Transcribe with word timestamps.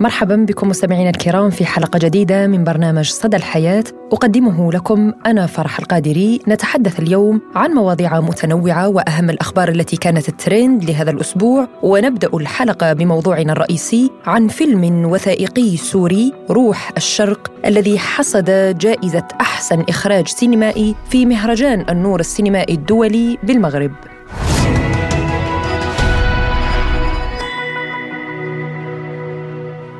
مرحبا 0.00 0.36
بكم 0.36 0.68
مستمعينا 0.68 1.10
الكرام 1.10 1.50
في 1.50 1.66
حلقة 1.66 1.98
جديدة 1.98 2.46
من 2.46 2.64
برنامج 2.64 3.10
صدى 3.10 3.36
الحياة. 3.36 3.84
أقدمه 4.12 4.72
لكم 4.72 5.12
أنا 5.26 5.46
فرح 5.46 5.78
القادري. 5.78 6.40
نتحدث 6.48 7.00
اليوم 7.00 7.40
عن 7.54 7.70
مواضيع 7.70 8.20
متنوعة 8.20 8.88
وأهم 8.88 9.30
الأخبار 9.30 9.68
التي 9.68 9.96
كانت 9.96 10.28
الترند 10.28 10.84
لهذا 10.84 11.10
الأسبوع. 11.10 11.68
ونبدأ 11.82 12.28
الحلقة 12.34 12.92
بموضوعنا 12.92 13.52
الرئيسي 13.52 14.10
عن 14.26 14.48
فيلم 14.48 15.04
وثائقي 15.04 15.76
سوري 15.76 16.32
روح 16.50 16.92
الشرق 16.96 17.50
الذي 17.66 17.98
حصد 17.98 18.78
جائزة 18.78 19.28
أحسن 19.40 19.84
إخراج 19.88 20.28
سينمائي 20.28 20.94
في 21.10 21.26
مهرجان 21.26 21.84
النور 21.90 22.20
السينمائي 22.20 22.74
الدولي 22.74 23.38
بالمغرب. 23.42 23.92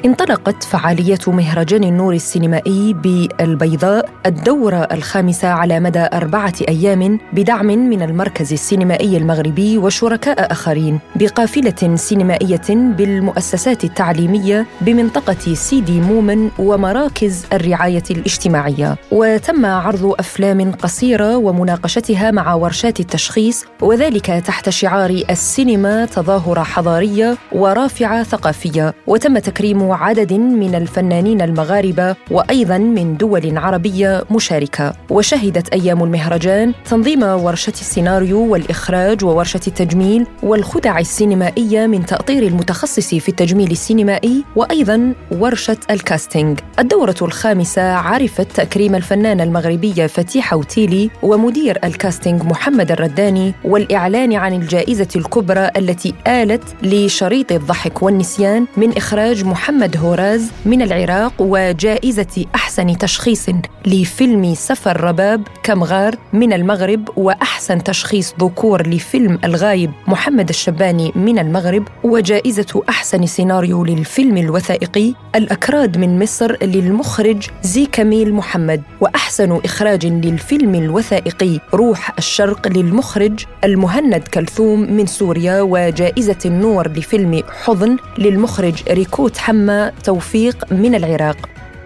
انطلقت 0.05 0.65
فعالية 0.65 1.19
مهرجان 1.27 1.85
النور 1.85 2.15
السينمائي 2.15 2.93
بالبيضاء 2.93 4.09
الدورة 4.27 4.77
الخامسة 4.77 5.49
على 5.49 5.81
مدى 5.81 6.09
أربعة 6.13 6.53
أيام 6.69 7.19
بدعم 7.33 7.67
من 7.67 8.03
المركز 8.03 8.53
السينمائي 8.53 9.17
المغربي 9.17 9.79
وشركاء 9.79 10.53
آخرين 10.53 10.99
بقافلة 11.17 11.97
سينمائية 11.97 12.69
بالمؤسسات 12.69 13.85
التعليمية 13.85 14.67
بمنطقة 14.81 15.55
سيدي 15.55 16.01
مومن 16.01 16.51
ومراكز 16.59 17.47
الرعاية 17.53 18.03
الاجتماعية. 18.11 18.97
وتم 19.11 19.67
عرض 19.67 20.15
أفلام 20.19 20.73
قصيرة 20.73 21.37
ومناقشتها 21.37 22.31
مع 22.31 22.55
ورشات 22.55 23.01
التشخيص 23.01 23.65
وذلك 23.83 24.27
تحت 24.27 24.69
شعار 24.69 25.11
السينما 25.11 26.05
تظاهرة 26.05 26.63
حضارية 26.63 27.37
ورافعة 27.53 28.23
ثقافية. 28.23 28.95
وتم 29.07 29.39
تكريم 29.39 29.88
عدد 29.93 30.33
من 30.33 30.75
الفنانين 30.75 31.43
المغاربة 31.43 32.17
وأيضا 32.31 32.79
من 32.79 33.17
دول 33.17 33.59
عربية 33.59 34.25
مشاركة. 34.31 34.93
وشهدت 35.11 35.69
أيام 35.69 36.05
المهرجان 36.05 36.73
تنظيم 36.85 37.23
ورشة 37.23 37.71
السيناريو 37.71 38.41
والإخراج 38.53 39.25
وورشة 39.25 39.61
التجميل 39.67 40.27
والخدع 40.43 40.99
السينمائية 40.99 41.87
من 41.87 42.07
تأطير 42.07 42.43
المتخصص 42.43 43.15
في 43.15 43.29
التجميل 43.29 43.71
السينمائي 43.71 44.45
وأيضا 44.57 45.15
ورشة 45.33 45.77
ال 45.91 45.99
casting 45.99 46.61
الدورة 46.79 47.15
الخامسة 47.23 47.93
عرفت 47.93 48.61
تكريم 48.61 48.95
الفنانة 48.95 49.43
المغربية 49.43 50.07
فتيحة 50.07 50.57
وتيلي 50.57 51.11
ومدير 51.23 51.79
ال 51.85 51.92
casting 51.92 52.43
محمد 52.43 52.93
الرداني 52.93 53.55
والإعلان 53.65 54.33
عن 54.33 54.55
الجائزة 54.55 55.09
الكبرى 55.17 55.71
التي 55.77 56.15
آلت 56.27 56.63
لشريط 56.83 57.53
الضحك 57.53 58.03
والنسيان 58.03 58.67
من 58.77 58.97
إخراج 58.97 59.45
محمد 59.45 59.78
محمد 59.79 59.97
هوراز 59.97 60.51
من 60.67 60.83
العراق 60.83 61.33
وجائزة 61.39 62.47
أحسن 62.55 62.99
تشخيص 62.99 63.47
لفيلم 63.87 64.55
سفر 64.55 65.01
رباب 65.01 65.43
كمغار 65.63 66.17
من 66.33 66.53
المغرب 66.53 67.09
وأحسن 67.17 67.83
تشخيص 67.85 68.35
ذكور 68.41 68.87
لفيلم 68.87 69.39
الغايب 69.45 69.91
محمد 70.09 70.49
الشباني 70.49 71.13
من 71.15 71.39
المغرب 71.39 71.89
وجائزة 72.05 72.83
أحسن 72.89 73.27
سيناريو 73.27 73.85
للفيلم 73.85 74.37
الوثائقي 74.37 75.15
الأكراد 75.35 75.99
من 75.99 76.19
مصر 76.23 76.65
للمخرج 76.65 77.47
زي 77.63 77.87
كميل 77.87 78.35
محمد 78.35 78.83
وأحسن 79.01 79.61
إخراج 79.65 80.07
للفيلم 80.07 80.75
الوثائقي 80.75 81.61
روح 81.75 82.19
الشرق 82.19 82.69
للمخرج 82.69 83.45
المهند 83.65 84.23
كلثوم 84.23 84.93
من 84.93 85.07
سوريا 85.07 85.61
وجائزة 85.63 86.39
النور 86.47 86.89
لفيلم 86.89 87.43
حضن 87.65 87.97
للمخرج 88.19 88.75
ريكوت 88.91 89.39
حمد 89.39 89.68
توفيق 90.05 90.57
من 90.73 90.95
العراق. 90.95 91.37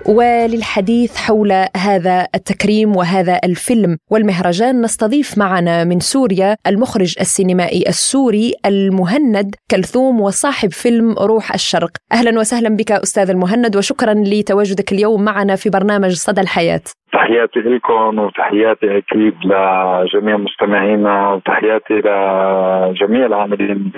وللحديث 0.06 1.16
حول 1.16 1.52
هذا 1.76 2.26
التكريم 2.34 2.96
وهذا 2.96 3.40
الفيلم 3.44 3.96
والمهرجان 4.10 4.80
نستضيف 4.80 5.38
معنا 5.38 5.84
من 5.84 6.00
سوريا 6.00 6.56
المخرج 6.66 7.14
السينمائي 7.20 7.82
السوري 7.88 8.52
المهند 8.66 9.54
كلثوم 9.70 10.20
وصاحب 10.20 10.70
فيلم 10.70 11.14
روح 11.18 11.54
الشرق. 11.54 11.90
أهلا 12.12 12.40
وسهلا 12.40 12.76
بك 12.76 12.92
أستاذ 12.92 13.30
المهند 13.30 13.76
وشكرا 13.76 14.14
لتواجدك 14.14 14.92
اليوم 14.92 15.24
معنا 15.24 15.56
في 15.56 15.70
برنامج 15.70 16.12
صدى 16.12 16.40
الحياة. 16.40 16.82
تحياتي 17.12 17.58
لكم 17.58 18.18
وتحياتي 18.18 18.98
أكيد 18.98 19.34
لجميع 19.44 20.36
مستمعينا 20.36 21.32
وتحياتي 21.32 21.94
لجميع 21.94 23.26
العاملين 23.26 23.92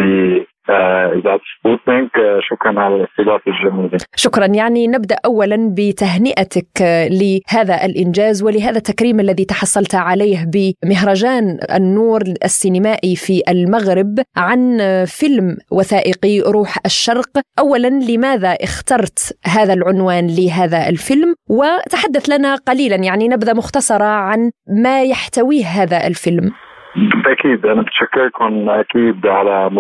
اذاعه 0.69 1.41
سبوتنيك 1.61 2.17
آه، 2.17 2.41
شكرا 2.43 2.81
على 2.81 2.95
الاستضافة 2.95 3.43
الجميلة. 3.47 3.99
شكرا 4.17 4.47
يعني 4.47 4.87
نبدأ 4.87 5.17
اولا 5.25 5.75
بتهنئتك 5.79 6.83
آه، 6.83 7.09
لهذا 7.09 7.85
الإنجاز 7.85 8.43
ولهذا 8.43 8.77
التكريم 8.79 9.21
الذي 9.21 9.45
تحصلت 9.45 9.95
عليه 9.95 10.39
بمهرجان 10.53 11.59
النور 11.75 12.23
السينمائي 12.45 13.17
في 13.17 13.43
المغرب 13.49 14.21
عن 14.37 14.79
فيلم 15.07 15.57
وثائقي 15.71 16.41
روح 16.41 16.79
الشرق. 16.87 17.31
اولا 17.59 17.89
لماذا 17.89 18.53
اخترت 18.53 19.39
هذا 19.47 19.73
العنوان 19.73 20.27
لهذا 20.27 20.89
الفيلم 20.89 21.35
وتحدث 21.51 22.29
لنا 22.29 22.55
قليلا 22.55 22.97
يعني 22.97 23.29
نبذة 23.29 23.53
مختصرة 23.53 24.05
عن 24.05 24.51
ما 24.69 25.03
يحتويه 25.03 25.65
هذا 25.65 26.07
الفيلم. 26.07 26.53
بالتاكيد 26.97 27.67
أنا 27.67 27.83
بتشكركم 27.83 28.71
أكيد 28.71 29.27
على 29.27 29.71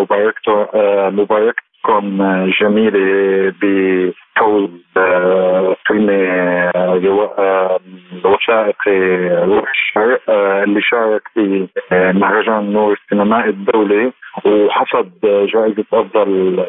آه، 0.75 1.10
مباركتكم 1.10 2.22
جميلة 2.60 3.52
بفوز 3.62 4.70
آه، 4.97 5.76
فيلم 5.86 6.10
آه، 6.10 7.80
وثائقي 8.24 9.28
روح 9.44 9.70
الشرق 9.70 10.30
اللي 10.62 10.82
شارك 10.82 11.22
في 11.34 11.69
مهرجان 11.92 12.72
نور 12.72 12.92
السينمائي 12.92 13.50
الدولي 13.50 14.12
وحصد 14.44 15.10
جائزة 15.54 15.84
أفضل 15.92 16.64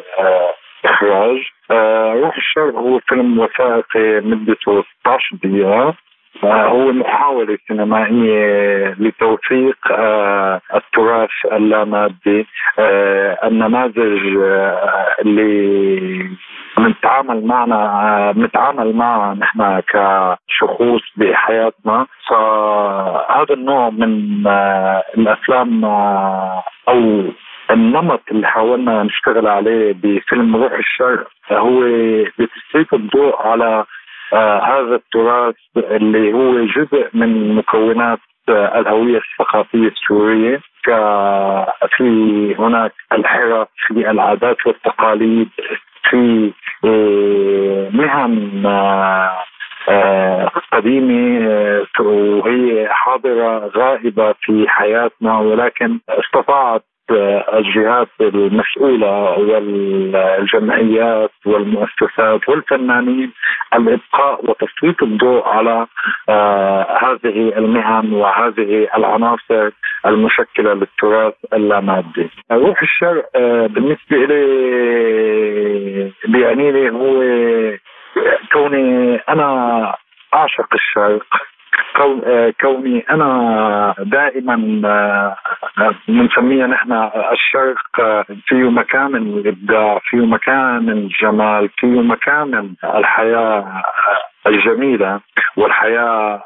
إخراج. 0.84 1.38
روح 2.22 2.36
الشرق 2.36 2.74
هو 2.74 2.98
فيلم 2.98 3.38
وثائقي 3.38 4.20
مدته 4.20 4.84
16 5.00 5.36
دقيقه 5.42 5.94
هو 6.44 6.92
محاولة 6.92 7.58
سينمائية 7.68 8.94
لتوثيق 8.98 9.76
آه، 9.92 10.60
التراث 10.74 11.30
اللامادي 11.52 12.46
آه، 12.78 13.38
النماذج 13.46 14.36
آه، 14.36 15.06
اللي 15.20 16.30
بنتعامل 16.78 17.46
معنا 17.46 18.32
بنتعامل 18.32 18.96
معها 18.96 19.34
نحن 19.34 19.80
كشخوص 19.80 21.02
بحياتنا. 21.16 22.06
فهذا 22.28 23.54
النوع 23.54 23.90
من 23.90 24.46
الأفلام 25.18 25.84
أو 26.88 27.22
النمط 27.70 28.20
اللي 28.30 28.46
حاولنا 28.46 29.02
نشتغل 29.02 29.46
عليه 29.46 29.94
بفيلم 30.02 30.56
روح 30.56 30.72
الشرق 30.72 31.28
هو 31.52 31.80
بتسليط 32.38 32.94
الضوء 32.94 33.46
على 33.46 33.84
آه 34.32 34.60
هذا 34.64 34.94
التراث 34.94 35.54
اللي 35.76 36.32
هو 36.32 36.64
جزء 36.64 37.08
من 37.14 37.54
مكونات 37.54 38.18
آه 38.48 38.78
الهوية 38.78 39.18
الثقافية 39.18 39.88
السورية. 39.88 40.60
في 41.96 42.54
هناك 42.58 42.92
الحرف 43.12 43.68
في 43.86 44.10
العادات 44.10 44.66
والتقاليد 44.66 45.48
في 46.10 46.52
آه 46.84 47.88
مهن 47.92 48.66
آه، 49.88 50.50
قديمة 50.72 51.46
وهي 52.00 52.88
حاضرة 52.90 53.70
غائبة 53.76 54.32
في 54.32 54.68
حياتنا 54.68 55.38
ولكن 55.38 56.00
استطاعت 56.08 56.82
الجهات 57.10 58.08
المسؤولة 58.20 59.38
والجمعيات 59.38 61.30
والمؤسسات 61.46 62.48
والفنانين 62.48 63.32
الإبقاء 63.74 64.50
وتسليط 64.50 65.02
الضوء 65.02 65.48
على 65.48 65.86
آه 66.28 66.98
هذه 67.02 67.52
المهن 67.58 68.12
وهذه 68.12 68.88
العناصر 68.96 69.70
المشكلة 70.06 70.74
للتراث 70.74 71.34
اللامادي. 71.52 72.30
روح 72.52 72.82
الشرق 72.82 73.30
آه 73.36 73.66
بالنسبة 73.66 74.16
لي 74.16 76.12
بيعني 76.28 76.72
لي 76.72 76.90
هو 76.90 77.22
كوني 78.52 79.16
أنا 79.28 79.94
أعشق 80.34 80.74
الشرق. 80.74 81.26
كوني 82.60 83.04
أنا 83.10 83.94
دائما 83.98 84.56
بنسميها 86.08 86.64
آه، 86.64 86.68
نحن 86.68 86.92
الشرق 87.32 88.00
آه، 88.00 88.24
فيه 88.46 88.70
مكان 88.70 89.16
الإبداع 89.16 89.98
فيه 90.10 90.26
مكان 90.26 90.88
الجمال 90.88 91.68
فيه 91.68 92.00
مكان 92.02 92.74
الحياة 92.84 93.82
الجميلة 94.46 95.20
والحياة 95.56 96.42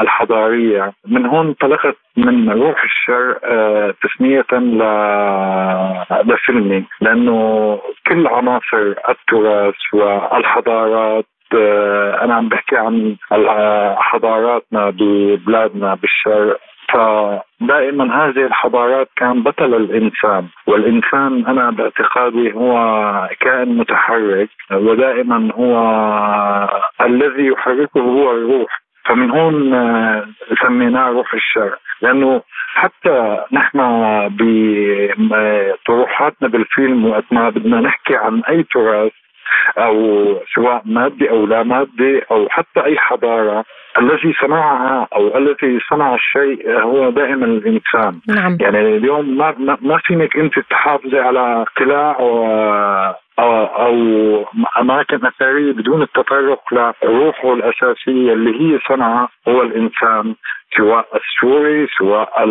الحضارية. 0.00 0.92
من 1.06 1.26
هون 1.26 1.46
انطلقت 1.46 1.96
من 2.16 2.50
روح 2.50 2.84
الشرق 2.84 3.40
آه، 3.44 3.94
تسمية 4.02 4.46
لفيلمي 6.24 6.84
لأنه 7.00 7.78
كل 8.06 8.26
عناصر 8.26 8.94
التراث 9.08 9.74
والحضارات 9.92 11.24
آه، 11.54 12.24
أنا 12.24 12.34
عم 12.34 12.48
بحكي 12.48 12.76
عن 12.76 13.16
حضاراتنا 13.96 14.90
ببلادنا 14.90 15.94
بالشرق. 15.94 16.60
فدائما 16.92 18.24
هذه 18.24 18.46
الحضارات 18.46 19.08
كان 19.16 19.42
بطل 19.42 19.74
الإنسان. 19.74 20.48
والإنسان 20.66 21.46
أنا 21.46 21.70
باعتقادي 21.70 22.52
هو 22.54 22.74
كائن 23.40 23.76
متحرك 23.76 24.48
ودائما 24.72 25.52
هو 25.54 25.76
الذي 27.00 27.46
يحركه 27.46 28.00
هو 28.00 28.30
الروح. 28.30 28.86
فمن 29.04 29.30
هون 29.30 29.74
آه، 29.74 30.26
سميناه 30.62 31.08
روح 31.08 31.34
الشرق 31.34 31.78
لأنه 32.02 32.42
حتى 32.74 33.38
نحن 33.52 33.78
بطروحاتنا 35.18 36.48
بالفيلم 36.48 37.06
وقت 37.06 37.24
ما 37.30 37.48
بدنا 37.50 37.80
نحكي 37.80 38.16
عن 38.16 38.42
أي 38.48 38.62
تراث 38.62 39.12
أو 39.78 39.96
سواء 40.54 40.82
مادي 40.84 41.30
أو 41.30 41.46
لا 41.46 41.62
مادي 41.62 42.22
أو 42.30 42.48
حتى 42.48 42.84
أي 42.84 42.98
حضارة 42.98 43.64
الذي 43.98 44.32
صنعها 44.40 45.08
أو 45.16 45.38
الذي 45.38 45.80
صنع 45.90 46.14
الشيء 46.14 46.80
هو 46.80 47.10
دائما 47.10 47.46
الإنسان 47.46 48.20
نعم. 48.28 48.58
يعني 48.60 48.96
اليوم 48.96 49.36
ما 49.36 49.76
ما 49.80 49.98
فينك 49.98 50.36
أنت 50.36 50.58
تحافظي 50.58 51.18
على 51.18 51.64
قلاع 51.76 52.16
أو, 53.38 53.64
أو 53.64 53.94
أماكن 54.80 55.26
أثرية 55.26 55.72
بدون 55.72 56.02
التطرق 56.02 56.60
لروحه 57.02 57.52
الأساسية 57.52 58.32
اللي 58.32 58.60
هي 58.60 58.78
صنعها 58.88 59.28
هو 59.48 59.62
الإنسان 59.62 60.34
سواء 60.76 61.06
السوري 61.16 61.86
سواء 61.98 62.44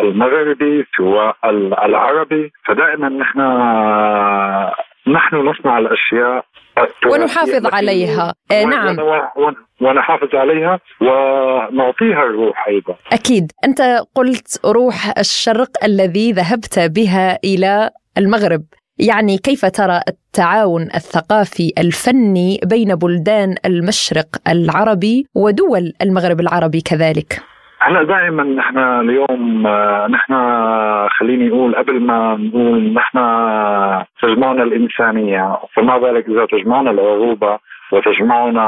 المغربي 0.00 0.86
سواء 0.96 1.36
العربي 1.84 2.52
فدائما 2.64 3.08
نحن 3.08 3.40
نحن 5.12 5.36
نصنع 5.36 5.78
الأشياء 5.78 6.44
ونحافظ 7.12 7.74
عليها. 7.74 8.34
آه 8.52 8.64
نعم. 8.64 8.96
ونحافظ 9.80 10.34
عليها 10.34 10.80
ونعطيها 11.00 12.22
الروح 12.22 12.68
أيضا. 12.68 12.96
أكيد. 13.12 13.52
أنت 13.64 13.80
قلت 14.14 14.60
روح 14.66 15.18
الشرق 15.18 15.84
الذي 15.84 16.32
ذهبت 16.32 16.78
بها 16.78 17.38
إلى 17.44 17.90
المغرب. 18.18 18.62
يعني 18.98 19.38
كيف 19.38 19.66
ترى 19.66 20.00
التعاون 20.08 20.82
الثقافي 20.82 21.72
الفني 21.78 22.60
بين 22.64 22.94
بلدان 22.94 23.54
المشرق 23.64 24.26
العربي 24.48 25.26
ودول 25.34 25.92
المغرب 26.02 26.40
العربي 26.40 26.80
كذلك؟ 26.80 27.42
هلا 27.82 28.02
دائما 28.02 28.42
نحن 28.42 28.78
اليوم 28.78 29.66
آه، 29.66 30.06
نحن 30.06 30.34
خليني 31.08 31.48
أقول 31.48 31.74
قبل 31.76 32.00
ما 32.00 32.36
نقول 32.36 32.92
نحن 32.92 33.18
تجمعنا 34.22 34.62
الإنسانية 34.62 35.58
فما 35.74 35.98
بالك 35.98 36.28
إذا 36.28 36.46
تجمعنا 36.46 36.90
العروبة 36.90 37.58
وتجمعنا 37.92 38.66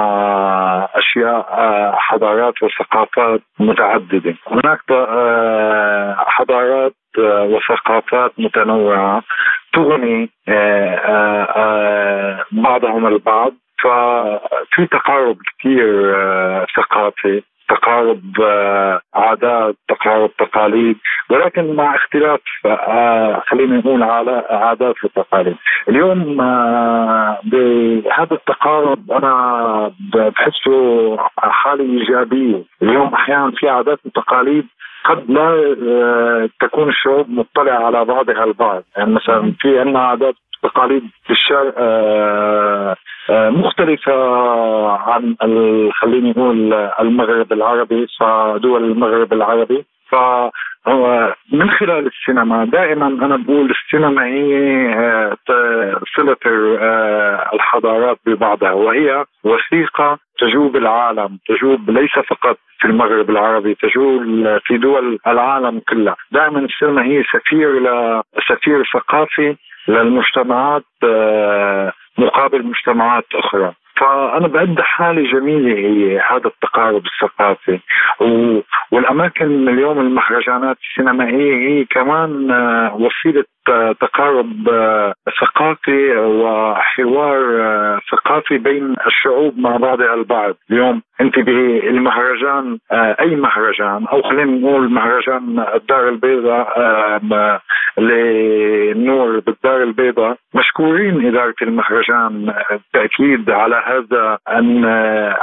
أشياء 0.94 1.46
آه، 1.50 1.94
حضارات 1.96 2.54
وثقافات 2.62 3.40
متعددة. 3.60 4.34
هناك 4.50 4.80
آه، 4.90 6.16
حضارات 6.18 6.94
وثقافات 7.18 8.32
متنوعة 8.38 9.22
تغني 9.72 10.30
بعضهم 12.52 13.06
البعض 13.06 13.52
ففي 13.82 14.86
تقارب 14.86 15.36
كثير 15.58 16.12
ثقافي. 16.76 17.42
تقارب 17.72 18.22
آه، 18.42 19.00
عادات 19.14 19.74
تقارب 19.88 20.30
تقاليد 20.38 20.96
ولكن 21.30 21.76
مع 21.76 21.94
اختلاف 21.94 22.40
آه، 22.66 23.42
خلينا 23.46 23.76
نقول 23.76 24.02
عادات 24.02 24.94
وتقاليد. 25.04 25.56
اليوم 25.88 26.40
آه، 26.40 27.38
بهذا 27.44 28.32
التقارب 28.32 29.10
أنا 29.10 29.92
بحسه 30.14 31.16
حالة 31.38 31.84
إيجابية. 31.84 32.62
اليوم 32.82 33.14
أحيانا 33.14 33.50
في 33.50 33.68
عادات 33.68 33.98
وتقاليد 34.06 34.66
قد 35.04 35.30
لا 35.30 36.48
تكون 36.60 36.88
الشعوب 36.88 37.30
مطلعة 37.30 37.86
على 37.86 38.04
بعضها 38.04 38.44
البعض. 38.44 38.82
يعني 38.96 39.12
مثلا 39.12 39.54
في 39.60 39.78
عندنا 39.78 39.98
عادات 40.00 40.34
تقاليد 40.62 41.02
في 41.24 41.30
الشرق 41.30 41.74
آه، 41.78 42.96
مختلفة 43.30 44.14
عن 44.90 45.36
خليني 46.00 46.30
نقول 46.30 46.72
المغرب 46.72 47.52
العربي 47.52 48.06
دول 48.56 48.84
المغرب 48.84 49.32
العربي. 49.32 49.84
ف 50.12 50.16
من 51.52 51.70
خلال 51.70 52.06
السينما 52.06 52.64
دائما 52.64 53.06
أنا 53.06 53.36
بقول 53.36 53.70
السينما 53.70 54.24
هي 54.24 54.56
آه، 54.94 55.36
صله 56.16 56.36
آه، 56.46 57.50
الحضارات 57.54 58.18
ببعضها 58.26 58.72
وهي 58.72 59.24
وثيقة 59.44 60.18
تجوب 60.38 60.76
العالم 60.76 61.38
تجوب 61.48 61.90
ليس 61.90 62.10
فقط 62.10 62.56
في 62.78 62.88
المغرب 62.88 63.30
العربي 63.30 63.74
تجول 63.74 64.60
في 64.64 64.78
دول 64.78 65.18
العالم 65.26 65.80
كلها. 65.88 66.16
دائما 66.32 66.58
السينما 66.58 67.04
هي 67.04 67.22
سفير 67.22 67.80
ل... 67.80 68.20
سفير 68.48 68.84
ثقافي 68.94 69.56
للمجتمعات 69.88 70.84
مقابل 72.18 72.66
مجتمعات 72.66 73.24
أخرى. 73.34 73.72
فأنا 73.96 74.48
بعد 74.48 74.80
حالي 74.80 75.22
جميلة 75.32 75.78
هي 75.78 76.18
هذا 76.18 76.46
التقارب 76.46 77.02
الثقافي. 77.06 77.80
والأماكن 78.92 79.68
اليوم 79.68 80.00
المهرجانات 80.00 80.76
السينمائيه 80.90 81.68
هي 81.68 81.84
كمان 81.84 82.50
آه، 82.50 82.94
وسيلة 82.94 83.44
آه، 83.68 83.92
تقارب 83.92 84.68
آه، 84.68 85.14
ثقافي 85.40 86.16
وحوار 86.16 87.42
ثقافي 88.12 88.58
بين 88.58 88.96
الشعوب 89.06 89.58
مع 89.58 89.76
بعضها 89.76 90.14
البعض. 90.14 90.54
اليوم 90.70 91.02
أنت 91.22 91.38
بالمهرجان 91.38 92.78
أي 92.92 93.36
مهرجان 93.36 94.06
أو 94.06 94.22
خلينا 94.22 94.44
نقول 94.44 94.90
مهرجان 94.90 95.64
الدار 95.74 96.08
البيضاء 96.08 96.68
للنور 97.98 99.40
بالدار 99.40 99.82
البيضاء 99.82 100.36
مشكورين 100.54 101.26
إدارة 101.26 101.54
المهرجان 101.62 102.52
بالتأكيد 102.70 103.50
على 103.50 103.82
هذا 103.86 104.38
أن 104.48 104.84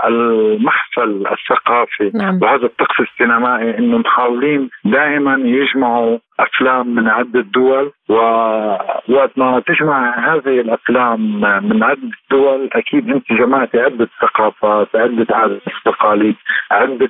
المحفل 0.08 1.28
الثقافي 1.28 2.12
نعم. 2.14 2.40
وهذا 2.42 2.66
الطقس 2.66 3.00
السينمائي 3.00 3.78
إنه 3.78 3.98
محاولين 3.98 4.70
دائما 4.86 5.36
يجمعوا 5.44 6.18
أفلام 6.40 6.96
من 6.96 7.08
عدة 7.08 7.42
دول 7.42 7.92
ووقت 8.10 9.38
ما 9.38 9.60
تجمع 9.68 10.34
هذه 10.34 10.62
الأفلام 10.62 11.42
من 11.42 11.84
عدة 11.84 12.10
دول 12.32 12.70
أكيد 12.74 13.10
أنت 13.10 13.34
جمعتي 13.34 13.80
عدة 13.80 14.10
ثقافات، 14.22 14.88
عدة 14.96 15.36
عادات 15.36 15.62
تقاليد، 15.86 16.36
عدة 16.72 17.10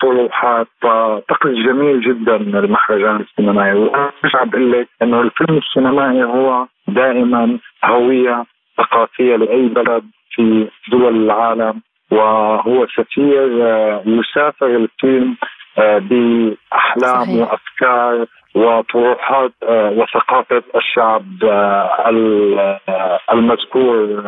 طروحات 0.00 0.66
فطقس 0.80 1.50
جميل 1.50 2.00
جدا 2.00 2.36
المهرجان 2.36 3.16
السينمائي 3.16 3.90
عم 3.94 4.48
بقول 4.50 4.72
لك 4.72 4.88
إنه 5.02 5.20
الفيلم 5.20 5.58
السينمائي 5.58 6.24
هو 6.24 6.66
دائما 6.88 7.58
هوية 7.84 8.44
ثقافية 8.78 9.36
لأي 9.36 9.68
بلد 9.68 10.04
في 10.30 10.68
دول 10.90 11.24
العالم 11.24 11.80
وهو 12.10 12.86
سفير 12.86 13.62
آه، 13.62 14.02
يسافر 14.06 14.66
الفيلم 14.66 15.36
آه، 15.78 15.98
بأحلام 15.98 17.24
صحيح. 17.24 17.40
وأفكار 17.40 18.26
وطروحات 18.54 19.52
آه، 19.62 19.90
وثقافة 19.90 20.62
الشعب 20.76 21.24
المذكور 23.32 24.22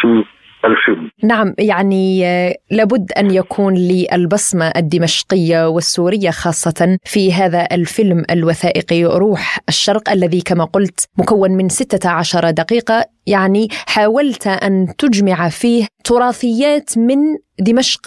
في 0.00 0.24
الفيلم. 0.64 1.10
نعم 1.22 1.54
يعني 1.58 2.26
آه، 2.26 2.54
لابد 2.70 3.12
أن 3.12 3.30
يكون 3.30 3.74
للبصمة 3.74 4.72
الدمشقية 4.76 5.68
والسورية 5.68 6.30
خاصة 6.30 6.98
في 7.04 7.32
هذا 7.32 7.68
الفيلم 7.72 8.24
الوثائقي 8.30 9.04
روح 9.04 9.58
الشرق 9.68 10.10
الذي 10.10 10.40
كما 10.40 10.64
قلت 10.64 11.08
مكون 11.18 11.50
من 11.50 11.68
16 11.68 12.50
دقيقة. 12.50 13.04
يعني 13.26 13.68
حاولت 13.86 14.46
أن 14.46 14.86
تجمع 14.98 15.48
فيه 15.48 15.86
تراثيات 16.04 16.98
من 16.98 17.18
دمشق 17.60 18.00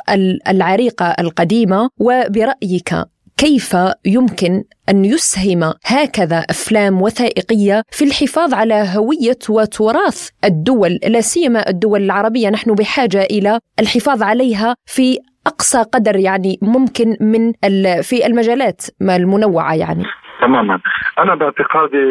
العريقة 0.47 1.05
القديمة 1.19 1.89
وبرأيك 1.99 2.95
كيف 3.37 3.77
يمكن 4.05 4.63
أن 4.89 5.05
يسهم 5.05 5.73
هكذا 5.85 6.37
أفلام 6.37 7.01
وثائقية 7.01 7.83
في 7.91 8.05
الحفاظ 8.05 8.53
على 8.53 8.89
هوية 8.95 9.39
وتراث 9.49 10.29
الدول 10.43 10.99
لا 11.07 11.21
سيما 11.21 11.69
الدول 11.69 12.03
العربية 12.03 12.49
نحن 12.49 12.73
بحاجة 12.73 13.21
إلى 13.23 13.59
الحفاظ 13.79 14.23
عليها 14.23 14.75
في 14.85 15.19
أقصى 15.47 15.81
قدر 15.81 16.15
يعني 16.15 16.59
ممكن 16.61 17.17
من 17.19 17.53
في 18.01 18.25
المجالات 18.25 18.81
المنوعة 19.01 19.75
يعني. 19.75 20.03
تماما. 20.45 20.79
أنا 21.19 21.35
باعتقادي 21.35 22.03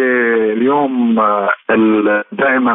اليوم 0.52 1.20
دائما 2.32 2.74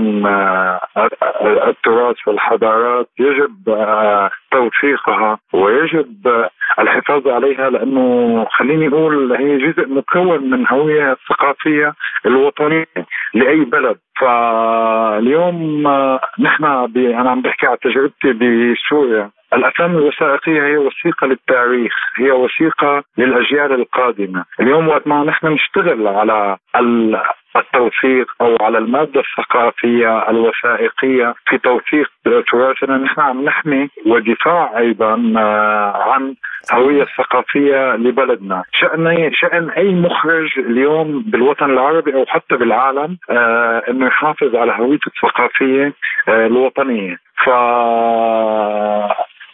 التراث 1.68 2.16
والحضارات 2.28 3.08
يجب 3.20 3.88
توثيقها 4.51 5.39
ويجب 5.54 6.48
الحفاظ 6.80 7.28
عليها 7.28 7.70
لأنه 7.70 8.46
خليني 8.51 8.88
أقول 8.88 9.34
هي 9.34 9.58
جزء 9.58 9.88
مكون 9.88 10.50
من 10.50 10.68
هوية 10.68 11.12
الثقافيه 11.12 11.94
الوطنية 12.25 12.86
لأي 13.34 13.60
بلد. 13.60 13.98
فاليوم 14.20 15.88
نحن 16.39 16.63
أنا 16.98 17.30
عم 17.32 17.42
بحكي 17.42 17.68
على 17.68 17.78
تجربتي 17.82 18.34
بسوريا. 18.34 19.30
الافلام 19.53 19.98
الوثائقية 19.98 20.63
هي 20.63 20.77
وثيقة 20.77 21.27
للتاريخ، 21.27 21.94
هي 22.15 22.32
وثيقة 22.32 23.03
للأجيال 23.18 23.74
القادمة، 23.74 24.46
اليوم 24.60 24.88
وقت 24.88 25.08
ما 25.08 25.24
نحن 25.24 25.48
نشتغل 25.48 26.08
على 26.08 26.58
التوثيق 27.56 28.27
أو 28.41 28.58
على 28.62 28.77
المادة 28.77 29.22
الثقافية 29.22 30.29
الوثائقية 30.29 31.36
في 31.46 31.58
توثيق 31.58 32.10
تراثنا 32.51 32.98
نحن 32.98 33.22
عم 33.22 33.44
نحمي 33.46 33.89
ودفاع 34.06 34.77
أيضا 34.77 35.34
آه، 35.38 36.12
عن 36.12 36.36
الهويه 36.74 37.03
الثقافيه 37.03 37.96
لبلدنا، 37.96 38.63
شأن 38.72 39.32
شأن 39.34 39.70
أي 39.70 39.94
مخرج 39.94 40.60
اليوم 40.60 41.22
بالوطن 41.22 41.70
العربي 41.70 42.13
أو 42.15 42.25
حتى 42.25 42.56
بالعالم 42.56 43.18
آه، 43.29 43.84
إنه 43.89 44.08
يحافظ 44.08 44.56
على 44.56 44.72
هويته 44.72 45.08
الثقافية 45.08 45.94
آه، 46.27 46.46
الوطنية، 46.46 47.18
ف 47.46 47.50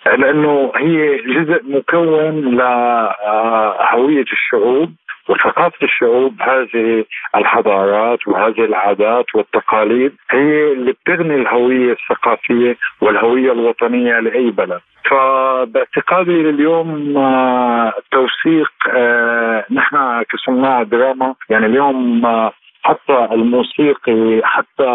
لأنه 0.05 0.71
هي 0.75 1.17
جزء 1.17 1.61
مكون 1.63 2.55
لهويه 2.55 4.25
الشعوب 4.33 4.91
وثقافة 5.29 5.77
الشعوب 5.83 6.41
هذه 6.41 7.05
الحضارات 7.35 8.27
وهذه 8.27 8.65
العادات 8.65 9.25
والتقاليد 9.35 10.13
هي 10.31 10.71
اللي 10.71 10.91
بتغني 10.91 11.35
الهوية 11.35 11.91
الثقافية 11.91 12.77
والهوية 13.01 13.51
الوطنية 13.51 14.19
لأي 14.19 14.51
بلد. 14.51 14.81
فباعتقادي 15.09 16.49
اليوم 16.49 17.17
آه، 17.17 17.93
توثيق 18.11 18.71
آه، 18.95 19.65
نحن 19.71 20.23
كصناع 20.23 20.83
دراما 20.83 21.35
يعني 21.49 21.65
اليوم 21.65 22.25
آه، 22.25 22.53
حتى 22.83 23.27
الموسيقي 23.31 24.41
حتى 24.43 24.89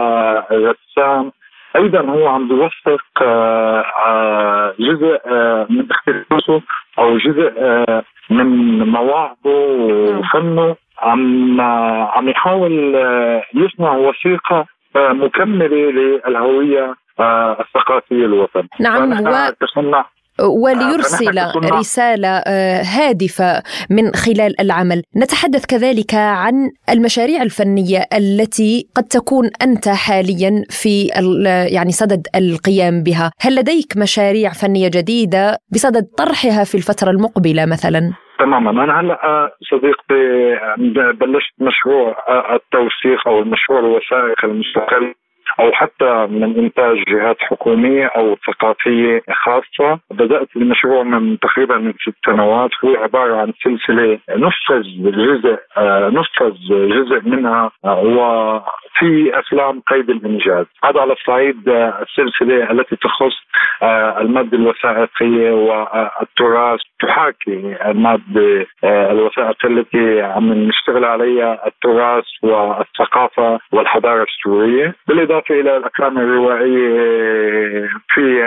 الرسام 0.50 1.32
أيضا 1.76 2.00
هو 2.00 2.28
عم 2.28 2.48
بيوثق 2.48 3.04
جزء 4.78 5.20
من 5.70 5.86
اختلافه 5.90 6.62
أو 6.98 7.18
جزء 7.18 7.52
من 8.30 8.78
مواهبه 8.88 9.50
وفنه. 10.18 10.76
عم 10.98 11.60
عم 11.60 12.28
يحاول 12.28 12.94
يصنع 13.54 13.92
وثيقة 13.92 14.66
مكملة 14.96 15.90
للهوية 15.90 16.94
الثقافية 17.60 18.24
الوطن 18.24 18.68
نعم 18.80 19.12
و... 19.26 19.32
وليرسل 20.40 21.38
رسالة 21.72 22.28
آه، 22.28 22.82
هادفة 22.82 23.62
من 23.90 24.12
خلال 24.12 24.60
العمل. 24.60 25.02
نتحدث 25.16 25.66
كذلك 25.66 26.14
عن 26.14 26.54
المشاريع 26.90 27.42
الفنية 27.42 28.00
التي 28.12 28.88
قد 28.96 29.04
تكون 29.04 29.50
أنت 29.62 29.88
حاليا 29.88 30.64
في 30.70 31.06
يعني 31.76 31.90
صدد 31.90 32.26
القيام 32.34 33.02
بها. 33.02 33.30
هل 33.40 33.56
لديك 33.56 33.96
مشاريع 33.96 34.50
فنية 34.50 34.88
جديدة 34.88 35.58
بصدد 35.72 36.04
طرحها 36.18 36.64
في 36.64 36.74
الفترة 36.74 37.10
المقبلة 37.10 37.66
مثلا؟ 37.66 38.12
تماما. 38.38 38.70
أنا 38.70 39.00
هلا 39.00 39.24
آه، 39.24 39.52
صديقتي 39.70 40.22
بلشت 41.20 41.54
مشروع 41.60 42.24
آه، 42.28 42.54
التوثيق 42.54 43.28
أو 43.28 43.42
المشروع 43.42 43.78
الوثائقي 43.78 44.44
المستقل. 44.44 45.14
أو 45.60 45.72
حتى 45.72 46.26
من 46.26 46.58
إنتاج 46.58 47.04
جهات 47.08 47.36
حكومية 47.40 48.06
أو 48.06 48.36
ثقافية 48.46 49.22
خاصة. 49.32 49.98
بدأت 50.10 50.48
المشروع 50.56 51.02
من 51.02 51.38
تقريبا 51.38 51.76
من 51.76 51.92
ست 51.92 52.14
سنوات. 52.26 52.70
هو 52.84 52.96
عبارة 52.96 53.36
عن 53.36 53.52
سلسلة 53.64 54.18
نفذ 54.30 54.82
جزء 54.98 55.58
آه، 55.76 56.08
نفذ 56.08 56.54
جزء 56.68 57.20
منها 57.24 57.70
هو 57.84 58.60
في 58.98 59.38
أفلام 59.38 59.80
قيد 59.80 60.10
الإنجاز. 60.10 60.66
هذا 60.84 61.00
على 61.00 61.12
الصعيد 61.12 61.68
آه، 61.68 62.02
السلسلة 62.02 62.70
التي 62.70 62.96
تخص 62.96 63.36
آه، 63.82 64.20
المادة 64.20 64.56
الوثائقية 64.56 65.50
والتراث. 65.52 66.80
تحاكي 67.00 67.76
المادة 67.86 68.66
الوثائقية 68.84 69.68
التي 69.70 70.22
عم 70.22 70.52
نشتغل 70.52 71.04
عليها 71.04 71.66
التراث 71.66 72.24
والثقافة 72.42 73.60
والحضارة 73.72 74.22
السورية. 74.22 74.94
بالإضافة 75.08 75.39
بالإضافة 75.40 75.60
إلى 75.60 75.76
الأفلام 75.76 76.18
الروائية 76.18 77.88
في 78.08 78.42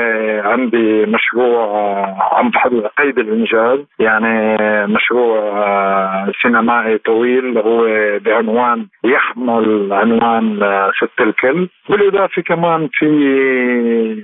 عندي 0.45 1.05
مشروع 1.05 2.05
عم 2.33 2.49
بحضر 2.49 2.87
قيد 2.87 3.19
الإنجاز 3.19 3.79
يعني 3.99 4.57
مشروع 4.87 6.31
سينمائي 6.41 6.97
طويل 6.97 7.57
هو 7.57 7.85
بعنوان 8.19 8.87
يحمل 9.03 9.93
عنوان 9.93 10.59
ست 10.97 11.21
الكل. 11.21 11.67
بالإضافة 11.89 12.41
كمان 12.41 12.89
في 12.93 14.23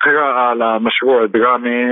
قراءة 0.00 0.54
لمشروع 0.54 1.26
درامي 1.26 1.84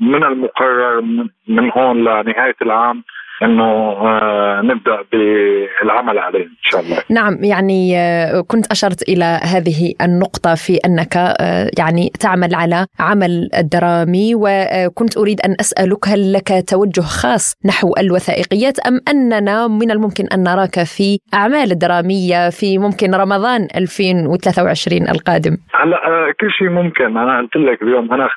من 0.00 0.24
المقرر 0.24 1.00
من 1.48 1.70
هون 1.76 2.04
لنهاية 2.04 2.56
العام. 2.62 3.02
إنه 3.42 3.64
آه، 3.64 4.60
نبدأ 4.64 4.98
بالعمل 5.12 6.18
عليه 6.18 6.44
إن 6.44 6.62
شاء 6.62 6.80
الله. 6.80 6.98
نعم 7.10 7.34
يعني 7.44 7.98
آه، 7.98 8.40
كنت 8.40 8.66
أشرت 8.70 9.08
إلى 9.08 9.40
هذه 9.42 9.92
النقطة 10.02 10.54
في 10.54 10.78
أنك 10.86 11.16
آه، 11.16 11.70
يعني 11.78 12.10
تعمل 12.20 12.54
على 12.54 12.86
عمل 13.00 13.48
درامي 13.72 14.32
وكنت 14.34 15.18
أريد 15.18 15.40
أن 15.40 15.56
أسألك 15.60 16.08
هل 16.08 16.32
لك 16.32 16.48
توجه 16.68 17.00
خاص 17.00 17.54
نحو 17.66 17.94
الوثائقيات 17.98 18.78
أم 18.78 19.00
أننا 19.08 19.68
من 19.68 19.90
الممكن 19.90 20.24
أن 20.34 20.42
نراك 20.42 20.76
في 20.96 21.18
أعمال 21.34 21.78
درامية 21.78 22.50
في 22.50 22.78
ممكن 22.78 23.14
رمضان 23.14 23.68
2023 23.76 25.02
القادم؟ 25.08 25.56
هلا 25.74 25.98
كل 26.40 26.50
شيء 26.50 26.68
ممكن 26.68 27.16
أنا 27.16 27.38
قلت 27.38 27.56
لك 27.56 27.82
اليوم 27.82 28.12
أنا 28.12 28.28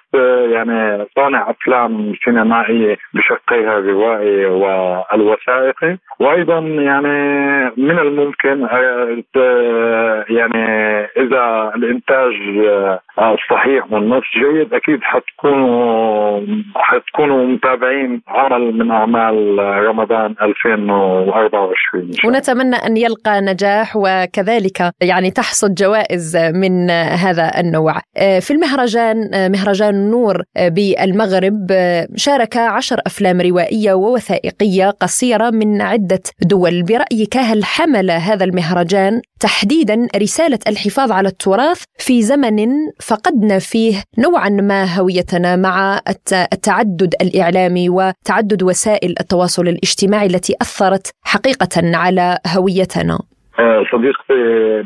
يعني 0.54 1.06
صانع 1.16 1.50
أفلام 1.50 2.14
سينمائية 2.26 2.98
بشقيها 3.14 3.80
روائي 3.80 4.46
و 4.46 4.89
الوثائقي. 5.14 5.98
وأيضا 6.20 6.60
يعني 6.60 7.18
من 7.78 8.00
الممكن 8.00 8.64
آه، 8.64 10.26
يعني 10.30 10.66
إذا 11.18 11.72
الإنتاج 11.76 12.34
آه، 12.68 13.00
والنص 13.92 14.24
جيد 14.34 14.74
أكيد 14.74 15.00
حتكونوا 15.02 16.42
حتكونوا 16.76 17.46
متابعين 17.46 18.22
عمل 18.28 18.74
من 18.78 18.92
أعمال 18.92 19.60
رمضان 19.60 20.36
2024 20.42 22.12
ونتمنى 22.26 22.76
أن 22.76 22.98
يلقى 22.98 23.42
نجاح 23.42 23.96
وكذلك 23.96 24.92
يعني 25.02 25.32
تحصد 25.32 25.74
جوائز 25.74 26.38
من 26.56 26.90
هذا 27.26 27.52
النوع. 27.60 27.94
آه، 28.18 28.40
في 28.40 28.52
المهرجان 28.52 29.16
مهرجان 29.52 30.12
نور 30.12 30.36
بالمغرب 30.76 31.68
شارك 32.16 32.58
عشر 32.58 32.98
أفلام 33.08 33.42
روائية 33.42 33.94
ووثائقية 33.94 34.79
قصيرة 34.86 35.50
من 35.50 35.82
عدة 35.82 36.22
دول. 36.42 36.84
برأيك 36.84 37.38
هل 37.38 37.66
حمل 37.66 38.12
هذا 38.12 38.44
المهرجان 38.44 39.22
تحديدا 39.40 40.08
رسالة 40.16 40.60
الحفاظ 40.68 41.12
على 41.12 41.28
التراث 41.30 41.84
في 41.98 42.24
زمن 42.24 42.68
فقدنا 43.02 43.60
فيه 43.60 44.04
نوعا 44.18 44.50
ما 44.50 44.96
هويتنا 44.96 45.56
مع 45.56 46.02
التعدد 46.32 47.16
الإعلامي 47.22 47.90
وتعدد 47.90 48.64
وسائل 48.64 49.16
التواصل 49.20 49.68
الاجتماعي 49.68 50.28
التي 50.28 50.56
أثرت 50.62 51.12
حقيقة 51.22 51.98
على 51.98 52.40
هويتنا؟ 52.48 53.20
صديقتي 53.92 54.84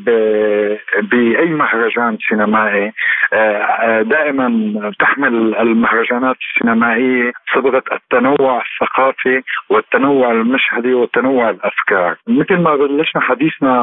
بأي 1.01 1.45
مهرجان 1.45 2.17
سينمائي. 2.29 2.91
آه، 3.33 3.37
آه، 3.37 4.01
دائما 4.01 4.91
تحمل 4.99 5.55
المهرجانات 5.55 6.35
السينمائية 6.41 7.31
صبغه 7.55 7.83
التنوع 7.91 8.61
الثقافي 8.61 9.41
والتنوع 9.69 10.31
المشهدي 10.31 10.93
وتنوع 10.93 11.49
الأفكار. 11.49 12.15
مثل 12.27 12.57
ما 12.57 12.75
بلشنا 12.75 13.21
حديثنا 13.21 13.73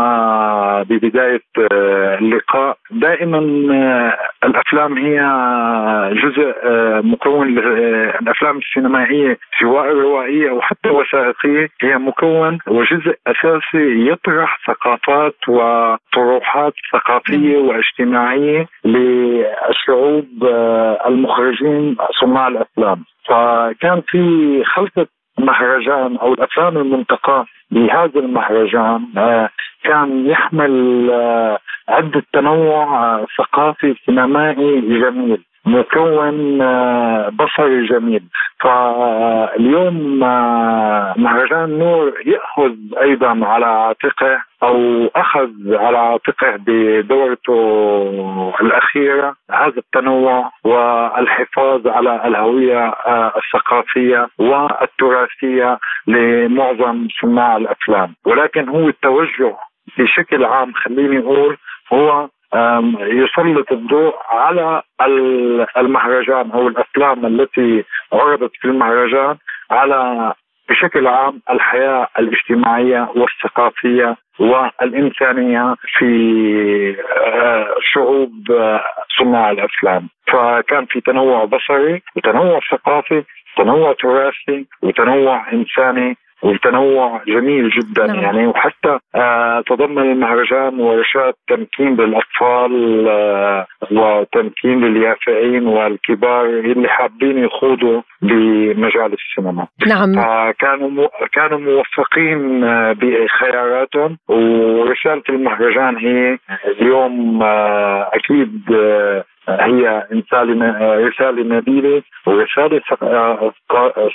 ببداية 0.88 1.42
اللقاء 2.20 2.76
دائما 2.90 3.38
الأفلام 4.44 4.98
هي 4.98 5.18
جزء 6.22 6.54
مكون 7.02 7.58
الأفلام 8.22 8.58
السينمائية 8.58 9.38
سواء 9.60 9.92
روائية 9.92 10.50
أو 10.50 10.60
حتى 10.60 10.88
وثائقية. 10.88 11.68
هي 11.82 11.98
مكون 11.98 12.58
وجزء 12.66 13.14
أساسي 13.26 14.10
يطرح 14.10 14.58
ثقافات 14.84 15.36
وطروحات 15.48 16.72
ثقافية 16.92 17.58
واجتماعية 17.58 18.66
للشعوب 18.84 20.44
آه، 20.44 21.08
المخرجين 21.08 21.96
صناع 22.20 22.48
الأفلام. 22.48 23.04
فكان 23.28 24.02
في 24.08 24.64
خلطة 24.64 25.06
مهرجان 25.38 26.16
أو 26.16 26.32
الأفلام 26.34 26.76
المنتقاه 26.76 27.46
بهذا 27.70 28.20
المهرجان 28.20 29.00
كان 29.84 30.26
يحمل 30.26 31.10
عدة 31.88 32.22
تنوع 32.32 33.20
ثقافي 33.38 33.94
سينمائي 34.06 34.80
جميل. 34.80 35.42
مكون 35.66 36.62
آه، 36.62 37.28
بصري 37.28 37.86
جميل. 37.86 38.22
فاليوم 38.60 40.24
آه، 40.24 41.14
مهرجان 41.16 41.78
نور 41.78 42.12
يأخذ 42.26 42.74
أيضا 43.02 43.46
على 43.46 43.66
عاتقه 43.66 44.42
أو 44.62 45.06
أخذ 45.16 45.50
على 45.74 45.98
عاتقه 45.98 46.56
بدورته 46.66 48.54
الأخيرة 48.60 49.34
هذا 49.50 49.78
التنوع 49.78 50.50
والحفاظ 50.64 51.86
على 51.86 52.26
الهوية 52.28 52.88
آه، 52.88 53.32
الثقافية 53.36 54.28
والتراثية 54.38 55.78
لمعظم 56.06 57.08
صناع 57.20 57.56
الأفلام. 57.56 58.14
ولكن 58.26 58.68
هو 58.68 58.88
التوجه 58.88 59.56
بشكل 59.98 60.44
عام 60.44 60.72
خليني 60.72 61.18
أقول 61.18 61.56
هو 61.92 62.28
يسلط 63.00 63.72
الضوء 63.72 64.14
على 64.30 64.82
المهرجان 65.76 66.50
أو 66.50 66.68
الأفلام 66.68 67.26
التي 67.26 67.84
عرضت 68.12 68.50
في 68.60 68.64
المهرجان 68.64 69.36
على 69.70 70.32
بشكل 70.70 71.06
عام 71.06 71.40
الحياة 71.50 72.08
الاجتماعية 72.18 73.08
والثقافية 73.16 74.16
والإنسانية 74.38 75.74
في 75.98 76.96
آه، 77.16 77.66
شعوب 77.92 78.32
آه، 78.50 78.84
صناع 79.18 79.50
الأفلام. 79.50 80.08
فكان 80.32 80.86
في 80.86 81.00
تنوع 81.00 81.44
بصري 81.44 82.02
وتنوع 82.16 82.60
ثقافي 82.70 83.24
تنوع 83.56 83.92
تراثي 83.92 84.66
وتنوع 84.82 85.52
إنساني. 85.52 86.16
وتنوع 86.42 87.22
جميل 87.26 87.70
جدا 87.70 88.06
نعم. 88.06 88.20
يعني. 88.20 88.46
وحتى 88.46 88.98
آه 89.14 89.60
تضمن 89.66 90.12
المهرجان 90.12 90.80
ورشات 90.80 91.34
تمكين 91.48 91.96
للأطفال 91.96 93.04
آه 93.08 93.66
وتمكين 93.90 94.84
لليافعين 94.84 95.66
والكبار 95.66 96.44
اللي 96.44 96.88
حابين 96.88 97.44
يخوضوا 97.44 98.02
بمجال 98.22 99.12
السينما. 99.12 99.66
نعم. 99.86 100.12
كانوا 100.52 100.90
مو 100.90 101.08
كانوا 101.32 101.58
موفقين 101.58 102.64
آه 102.64 102.92
بخياراتهم. 102.92 104.18
ورسالة 104.28 105.22
المهرجان 105.28 105.96
هي 105.96 106.38
اليوم 106.80 107.42
آه 107.42 108.10
أكيد 108.14 108.62
آه 109.50 109.66
هي 109.66 110.06
رسالة 111.08 111.42
نبيلة 111.56 112.02
ورسالة 112.26 112.80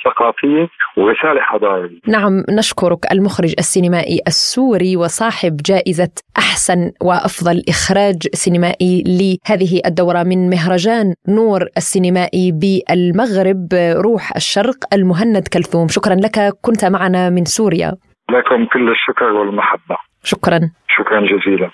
ثقافية 0.06 0.68
ورسالة 0.98 1.42
حضارية. 1.42 2.00
نعم 2.08 2.44
نشكرك 2.50 3.12
المخرج 3.12 3.54
السينمائي 3.60 4.20
السوري 4.28 4.98
وصاحب 4.98 5.58
جائزة 5.66 6.12
أحسن 6.38 6.92
وأفضل 7.02 7.62
إخراج 7.70 8.18
سينمائي 8.34 9.04
لهذه 9.08 9.82
الدورة 9.86 10.24
من 10.24 10.50
مهرجان 10.50 11.14
نور 11.28 11.62
السينمائي 11.78 12.52
بالمغرب 12.52 13.68
روح 14.06 14.36
الشرق 14.36 14.80
المهند 14.94 15.48
كلثوم. 15.54 15.88
شكرا 15.88 16.16
لك 16.16 16.54
كنت 16.62 16.86
معنا 16.86 17.30
من 17.30 17.46
سوريا. 17.46 17.92
لكم 18.30 18.66
كل 18.74 18.92
الشكر 18.92 19.26
والمحبة. 19.26 19.98
شكرا. 20.24 20.60
شكرا 20.98 21.20
جزيلا. 21.22 21.70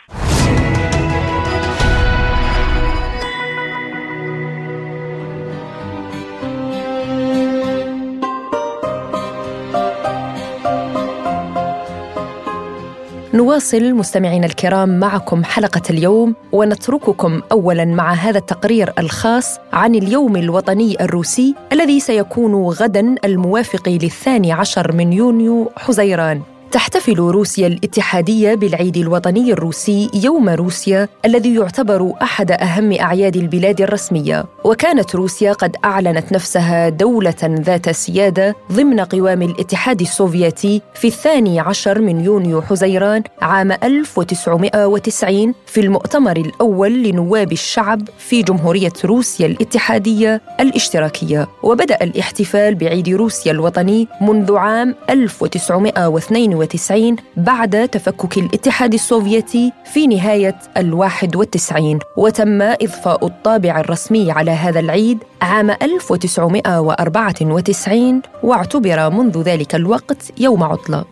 نواصل 13.34 13.94
مستمعينا 13.94 14.46
الكرام 14.46 15.00
معكم 15.00 15.44
حلقة 15.44 15.82
اليوم 15.90 16.36
ونترككم 16.52 17.42
أولا 17.52 17.86
مع 17.86 18.14
هذا 18.14 18.38
التقرير 18.38 18.94
الخاص 19.00 19.60
عن 19.74 19.96
اليوم 19.96 20.36
الوطني 20.36 21.04
الروسي 21.04 21.56
الذي 21.72 22.00
سيكون 22.00 22.55
غدا 22.55 23.16
الموافق 23.25 23.90
للثاني 23.90 24.51
عشر 24.51 24.92
من 24.92 25.14
يونيو 25.14 25.72
حزيران. 25.77 26.42
تحتفل 26.72 27.18
روسيا 27.18 27.68
الاتحادية 27.68 28.55
بالعيد 28.55 28.98
الوطني 28.98 29.53
الروسي 29.53 30.10
يوم 30.14 30.50
روسيا 30.50 31.07
الذي 31.25 31.55
يعتبر 31.55 32.14
أحد 32.22 32.51
أهم 32.51 32.92
أعياد 32.92 33.36
البلاد 33.36 33.81
الرسمية. 33.81 34.46
وكانت 34.64 35.16
روسيا 35.16 35.53
قد 35.53 35.75
أعلنت 35.86 36.31
نفسها 36.31 36.90
دولة 36.90 37.36
ذات 37.44 37.90
سيادة 37.90 38.55
ضمن 38.72 39.00
قوام 39.00 39.42
الاتحاد 39.42 40.01
السوفيتي 40.01 40.81
في 40.94 41.07
الثاني 41.07 41.60
عشر 41.60 42.01
من 42.01 42.25
يونيو 42.25 42.62
حزيران 42.62 43.24
عام 43.42 43.72
1990 43.72 45.53
في 45.66 45.81
المؤتمر 45.81 46.38
الأول 46.38 47.03
لنواب 47.03 47.51
الشعب 47.51 48.01
في 48.18 48.44
جمهورية 48.44 48.94
روسيا 49.05 49.46
الاتحادية 49.46 50.42
الاشتراكية. 50.60 51.48
وبدأ 51.64 51.98
الاحتفال 52.01 52.75
بعيد 52.75 53.10
روسيا 53.10 53.51
الوطني 53.51 54.07
منذ 54.22 54.55
عام 54.55 54.96
1992 55.10 56.61
1992 56.62 57.16
بعد 57.38 57.88
تفكك 57.88 58.38
الاتحاد 58.38 58.94
السوفيتي 58.94 59.72
في 59.94 60.08
نهاية 60.08 60.56
الواحد 60.78 61.36
والتسعين 61.36 62.00
وتم 62.18 62.62
إضفاء 62.62 63.26
الطابع 63.26 63.80
الرسمي 63.80 64.32
على 64.32 64.52
هذا 64.52 64.80
العيد 64.80 65.18
عام 65.42 65.70
1994 65.70 68.22
واعتبر 68.44 69.10
منذ 69.10 69.42
ذلك 69.42 69.76
الوقت 69.76 70.32
يوم 70.38 70.64
عطلة 70.64 71.06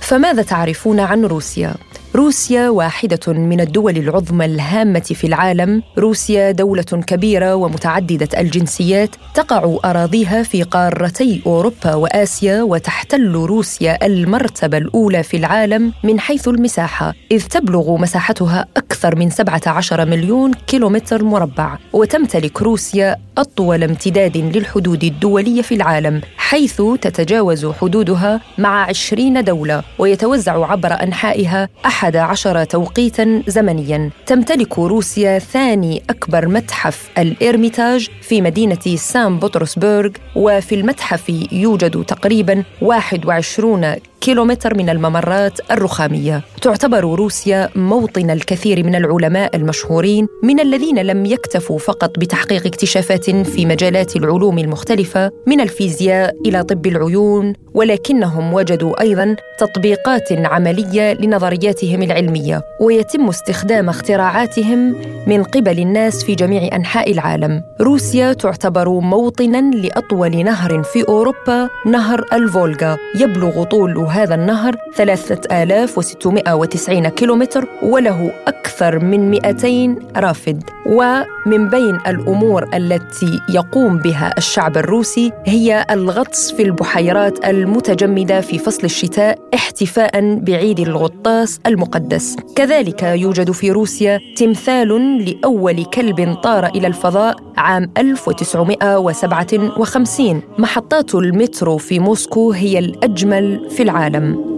فماذا 0.00 0.42
تعرفون 0.42 1.00
عن 1.00 1.24
روسيا؟ 1.24 1.74
روسيا 2.16 2.68
واحدة 2.68 3.32
من 3.32 3.60
الدول 3.60 3.96
العظمى 3.96 4.44
الهامة 4.44 5.00
في 5.00 5.26
العالم، 5.26 5.82
روسيا 5.98 6.50
دولة 6.50 6.82
كبيرة 6.82 7.54
ومتعددة 7.54 8.28
الجنسيات، 8.40 9.10
تقع 9.34 9.76
أراضيها 9.84 10.42
في 10.42 10.62
قارتي 10.62 11.42
أوروبا 11.46 11.94
وآسيا، 11.94 12.62
وتحتل 12.62 13.32
روسيا 13.32 14.06
المرتبة 14.06 14.78
الأولى 14.78 15.22
في 15.22 15.36
العالم 15.36 15.92
من 16.04 16.20
حيث 16.20 16.48
المساحة، 16.48 17.14
إذ 17.30 17.46
تبلغ 17.46 17.96
مساحتها 17.96 18.66
أكثر 18.76 19.16
من 19.16 19.30
17 19.30 20.04
مليون 20.04 20.52
كيلومتر 20.66 21.24
مربع، 21.24 21.78
وتمتلك 21.92 22.62
روسيا 22.62 23.16
أطول 23.38 23.82
امتداد 23.82 24.36
للحدود 24.36 25.04
الدولية 25.04 25.62
في 25.62 25.74
العالم، 25.74 26.20
حيث 26.36 26.82
تتجاوز 27.00 27.66
حدودها 27.66 28.40
مع 28.58 28.82
20 28.82 29.44
دولة، 29.44 29.82
ويتوزع 29.98 30.70
عبر 30.70 30.92
أنحائها 31.02 31.68
أحد 31.86 32.05
أحد 32.06 32.16
عشر 32.16 32.64
توقيتا 32.64 33.42
زمنيا 33.46 34.10
تمتلك 34.26 34.78
روسيا 34.78 35.38
ثاني 35.38 36.02
أكبر 36.10 36.48
متحف 36.48 37.10
الإيرميتاج 37.18 38.08
في 38.22 38.42
مدينة 38.42 38.96
سان 38.96 39.38
بطرسبرغ 39.38 40.10
وفي 40.36 40.74
المتحف 40.74 41.52
يوجد 41.52 42.04
تقريبا 42.04 42.64
21 42.82 43.94
كيلومتر 44.20 44.74
من 44.74 44.88
الممرات 44.88 45.60
الرخامية. 45.70 46.42
تعتبر 46.62 47.00
روسيا 47.00 47.68
موطن 47.74 48.30
الكثير 48.30 48.84
من 48.84 48.94
العلماء 48.94 49.56
المشهورين 49.56 50.28
من 50.42 50.60
الذين 50.60 50.98
لم 50.98 51.26
يكتفوا 51.26 51.78
فقط 51.78 52.18
بتحقيق 52.18 52.66
اكتشافات 52.66 53.30
في 53.30 53.66
مجالات 53.66 54.16
العلوم 54.16 54.58
المختلفة 54.58 55.30
من 55.46 55.60
الفيزياء 55.60 56.34
إلى 56.46 56.62
طب 56.62 56.86
العيون 56.86 57.52
ولكنهم 57.74 58.54
وجدوا 58.54 59.00
أيضا 59.00 59.36
تطبيقات 59.58 60.32
عملية 60.32 61.12
لنظرياتهم 61.12 62.02
العلمية 62.02 62.62
ويتم 62.80 63.28
استخدام 63.28 63.88
اختراعاتهم 63.88 64.96
من 65.26 65.42
قبل 65.42 65.78
الناس 65.78 66.24
في 66.24 66.34
جميع 66.34 66.76
أنحاء 66.76 67.12
العالم. 67.12 67.62
روسيا 67.80 68.32
تعتبر 68.32 68.88
موطنا 68.88 69.76
لأطول 69.76 70.44
نهر 70.44 70.82
في 70.82 71.08
أوروبا 71.08 71.68
نهر 71.86 72.24
الفولغا 72.32 72.98
يبلغ 73.20 73.64
هذا 74.06 74.34
النهر 74.34 74.76
3690 74.94 77.08
كيلومتر 77.08 77.68
وله 77.82 78.32
أكثر 78.46 78.98
من 78.98 79.30
200 79.30 79.96
رافد. 80.16 80.62
ومن 80.86 81.68
بين 81.68 81.98
الأمور 82.06 82.68
التي 82.74 83.40
يقوم 83.48 83.98
بها 83.98 84.34
الشعب 84.38 84.76
الروسي 84.76 85.32
هي 85.44 85.86
الغطس 85.90 86.52
في 86.52 86.62
البحيرات 86.62 87.44
المتجمدة 87.44 88.40
في 88.40 88.58
فصل 88.58 88.84
الشتاء 88.84 89.38
احتفاء 89.54 90.34
بعيد 90.34 90.80
الغطاس 90.80 91.60
المقدس. 91.66 92.36
كذلك 92.56 93.02
يوجد 93.02 93.50
في 93.50 93.70
روسيا 93.70 94.20
تمثال 94.36 94.88
لأول 95.24 95.84
كلب 95.84 96.34
طار 96.42 96.66
إلى 96.66 96.86
الفضاء 96.86 97.36
عام 97.56 97.90
1957 97.98 100.42
محطات 100.58 101.14
المترو 101.14 101.76
في 101.76 101.98
موسكو 101.98 102.52
هي 102.52 102.78
الأجمل 102.78 103.70
في 103.70 103.82
العالم. 103.82 103.95
العالم 103.96 104.56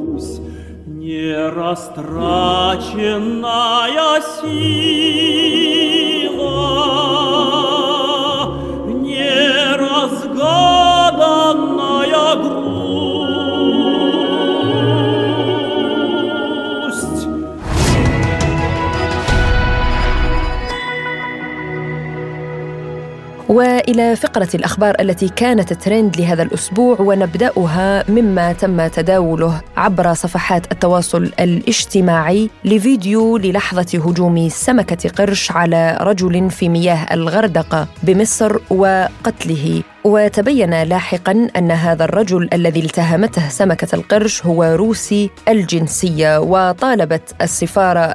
وإلى 23.48 24.16
فقرة 24.16 24.48
الأخبار 24.54 24.94
التي 25.00 25.28
كانت 25.28 25.72
ترند 25.72 26.16
لهذا 26.20 26.42
الأسبوع 26.42 27.00
ونبدأها 27.00 28.04
مما 28.10 28.52
تم 28.52 28.86
تداوله 28.86 29.60
عبر 29.76 30.14
صفحات 30.14 30.72
التواصل 30.72 31.32
الاجتماعي 31.40 32.50
لفيديو 32.64 33.36
للحظة 33.36 34.02
هجوم 34.06 34.48
سمكة 34.48 35.08
قرش 35.10 35.50
على 35.52 35.98
رجل 36.00 36.50
في 36.50 36.68
مياه 36.68 37.14
الغردقة 37.14 37.88
بمصر 38.02 38.56
وقتله. 38.70 39.82
وتبين 40.08 40.82
لاحقا 40.82 41.48
أن 41.56 41.70
هذا 41.70 42.04
الرجل 42.04 42.48
الذي 42.52 42.80
التهمته 42.80 43.48
سمكة 43.48 43.94
القرش 43.94 44.46
هو 44.46 44.64
روسي 44.64 45.30
الجنسية 45.48 46.40
وطالبت 46.40 47.34
السفارة 47.42 48.14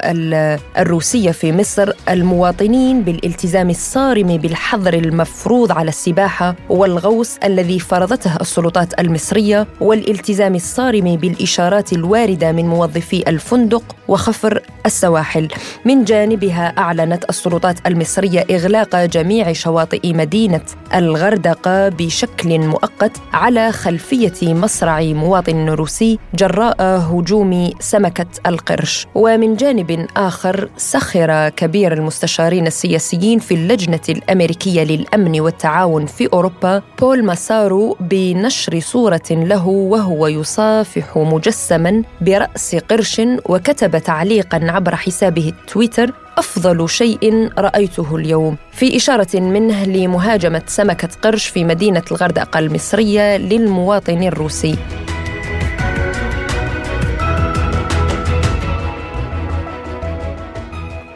الروسية 0.78 1.32
في 1.32 1.52
مصر 1.52 1.92
المواطنين 2.10 3.02
بالالتزام 3.02 3.70
الصارم 3.70 4.38
بالحظر 4.38 4.94
المفروض 4.94 5.72
على 5.72 5.90
السباحة 5.90 6.56
والغوص 6.70 7.38
الذي 7.44 7.80
فرضته 7.80 8.36
السلطات 8.42 9.00
المصرية 9.00 9.68
والالتزام 9.82 10.56
الصارم 10.56 11.16
بالإشارات 11.16 11.94
الواردة 11.94 12.52
من 12.52 12.66
موظفي 12.66 13.24
الفندق 13.30 13.96
وخفر 14.08 14.62
السواحل. 14.86 15.48
من 15.86 16.04
جانبها 16.04 16.74
أعلنت 16.78 17.26
السلطات 17.30 17.88
المصرية 17.88 18.46
إغلاق 18.52 19.06
جميع 19.06 19.54
شواطئ 19.54 20.14
مدينة 20.14 20.62
الغردقة 20.96 21.83
بشكل 21.90 22.60
مؤقت 22.60 23.12
على 23.34 23.72
خلفية 23.72 24.54
مصرع 24.54 25.02
مواطن 25.02 25.70
روسي 25.70 26.20
جراء 26.36 26.82
هجوم 26.82 27.72
سمكة 27.80 28.26
القرش. 28.48 29.08
ومن 29.16 29.56
جانب 29.56 30.08
آخر 30.18 30.70
سخر 30.78 31.50
كبير 31.50 31.94
المستشارين 31.94 32.68
السياسيين 32.68 33.40
في 33.40 33.54
اللجنة 33.54 34.00
الأمريكية 34.10 34.84
للأمن 34.84 35.42
والتعاون 35.42 36.06
في 36.06 36.30
أوروبا 36.34 36.82
بول 37.00 37.26
ماسارو 37.26 37.98
بنشر 38.00 38.80
صورة 38.80 39.22
له 39.32 39.68
وهو 39.68 40.28
يصافح 40.28 41.18
مجسما 41.18 42.04
برأس 42.22 42.76
قرش 42.76 43.22
وكتب 43.46 43.98
تعليقا 43.98 44.60
عبر 44.64 44.96
حسابه 44.96 45.50
التويتر 45.50 46.14
أفضل 46.38 46.90
شيء 46.90 47.50
رأيته 47.58 48.16
اليوم. 48.16 48.58
في 48.72 48.96
إشارة 48.98 49.40
منه 49.40 49.86
لمهاجمة 49.86 50.62
سمكة 50.68 51.10
قرش 51.22 51.48
في 51.48 51.64
مدينة 51.64 52.04
الغردقة 52.12 52.60
المصرية 52.60 53.38
للمواطن 53.38 54.24
الروسي. 54.24 54.76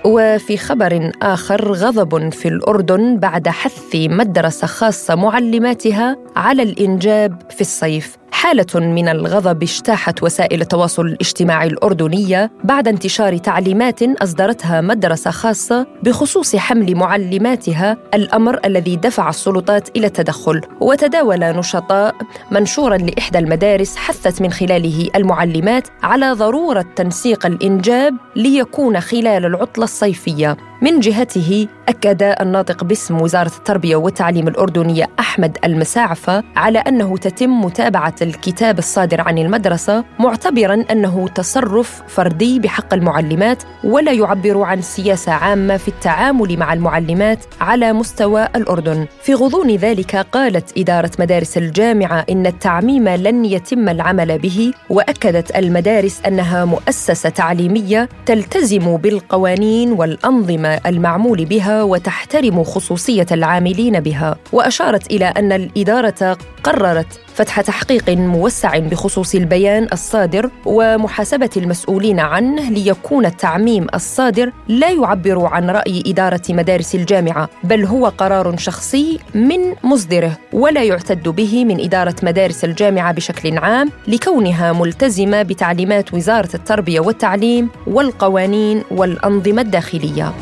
وفي 0.05 0.57
خبر 0.57 1.11
آخر 1.21 1.71
غضب 1.71 2.33
في 2.33 2.47
الأردن 2.47 3.17
بعد 3.17 3.47
حث 3.47 3.95
مدرسة 3.95 4.67
خاصة 4.67 5.15
معلماتها 5.15 6.17
على 6.35 6.63
الإنجاب 6.63 7.41
في 7.49 7.61
الصيف. 7.61 8.17
حالة 8.37 8.65
من 8.75 9.07
الغضب 9.07 9.63
اجتاحت 9.63 10.23
وسائل 10.23 10.61
التواصل 10.61 11.05
الاجتماعي 11.05 11.67
الأردنية 11.67 12.51
بعد 12.63 12.87
انتشار 12.87 13.37
تعليمات 13.37 14.03
أصدرتها 14.03 14.81
مدرسة 14.81 15.31
خاصة 15.31 15.87
بخصوص 16.03 16.55
حمل 16.55 16.95
معلماتها 16.95 17.97
الأمر 18.13 18.59
الذي 18.65 18.95
دفع 18.95 19.29
السلطات 19.29 19.97
إلى 19.97 20.07
التدخل. 20.07 20.61
وتداول 20.81 21.39
نشطاء 21.39 22.15
منشورا 22.51 22.97
لإحدى 22.97 23.39
المدارس 23.39 23.95
حثت 23.95 24.41
من 24.41 24.51
خلاله 24.51 25.09
المعلمات 25.15 25.87
على 26.03 26.31
ضرورة 26.31 26.85
تنسيق 26.95 27.45
الإنجاب 27.45 28.15
ليكون 28.35 28.99
خلال 28.99 29.45
العطلة 29.45 29.83
الصيفية. 29.83 30.57
من 30.81 30.99
جهته 30.99 31.67
أكد 31.87 32.23
الناطق 32.41 32.83
باسم 32.83 33.21
وزارة 33.21 33.51
التربية 33.57 33.95
والتعليم 33.95 34.47
الأردنية 34.47 35.07
أحمد 35.19 35.57
المساعفة 35.65 36.43
على 36.55 36.79
أنه 36.79 37.17
تتم 37.17 37.61
متابعة 37.61 38.15
الكتاب 38.27 38.79
الصادر 38.79 39.21
عن 39.21 39.37
المدرسة 39.37 40.03
معتبرا 40.19 40.85
أنه 40.91 41.27
تصرف 41.35 42.01
فردي 42.07 42.59
بحق 42.59 42.93
المعلمات 42.93 43.63
ولا 43.83 44.11
يعبر 44.11 44.61
عن 44.61 44.81
سياسة 44.81 45.31
عامة 45.31 45.77
في 45.77 45.87
التعامل 45.87 46.57
مع 46.57 46.73
المعلمات 46.73 47.39
على 47.61 47.93
مستوى 47.93 48.47
الأردن. 48.55 49.05
في 49.21 49.33
غضون 49.33 49.75
ذلك 49.75 50.15
قالت 50.15 50.77
إدارة 50.77 51.11
مدارس 51.19 51.57
الجامعة 51.57 52.25
إن 52.29 52.45
التعميم 52.45 53.09
لن 53.09 53.45
يتم 53.45 53.89
العمل 53.89 54.39
به 54.39 54.71
وأكدت 54.89 55.55
المدارس 55.55 56.21
أنها 56.27 56.65
مؤسسة 56.65 57.29
تعليمية 57.29 58.09
تلتزم 58.25 58.97
بالقوانين 58.97 59.91
والأنظمة 59.91 60.79
المعمول 60.85 61.45
بها 61.45 61.83
وتحترم 61.83 62.63
خصوصية 62.63 63.25
العاملين 63.31 63.99
بها. 63.99 64.35
وأشارت 64.53 65.11
إلى 65.11 65.25
أن 65.25 65.51
الإدارة 65.51 66.37
قررت 66.63 67.19
فتح 67.37 67.61
تحقيق 67.61 68.09
موسع 68.09 68.77
بخصوص 68.77 69.35
البيان 69.35 69.87
الصادر 69.93 70.49
ومحاسبة 70.65 71.49
المسؤولين 71.57 72.19
عنه 72.19 72.69
ليكون 72.69 73.25
التعميم 73.25 73.87
الصادر 73.95 74.51
لا 74.67 74.89
يعبر 74.89 75.45
عن 75.45 75.69
رأي 75.69 76.03
إدارة 76.07 76.41
مدارس 76.49 76.95
الجامعة 76.95 77.49
بل 77.63 77.85
هو 77.85 78.05
قرار 78.07 78.57
شخصي 78.57 79.19
من 79.35 79.75
مصدره 79.83 80.37
ولا 80.53 80.83
يعتد 80.83 81.27
به 81.29 81.65
من 81.65 81.79
إدارة 81.79 82.15
مدارس 82.23 82.63
الجامعة 82.63 83.13
بشكل 83.13 83.57
عام 83.57 83.89
لكونها 84.07 84.73
ملتزمة 84.73 85.41
بتعليمات 85.41 86.13
وزارة 86.13 86.49
التربية 86.53 86.99
والتعليم 86.99 87.69
والقوانين 87.87 88.83
والأنظمة 88.91 89.61
الداخلية. 89.61 90.33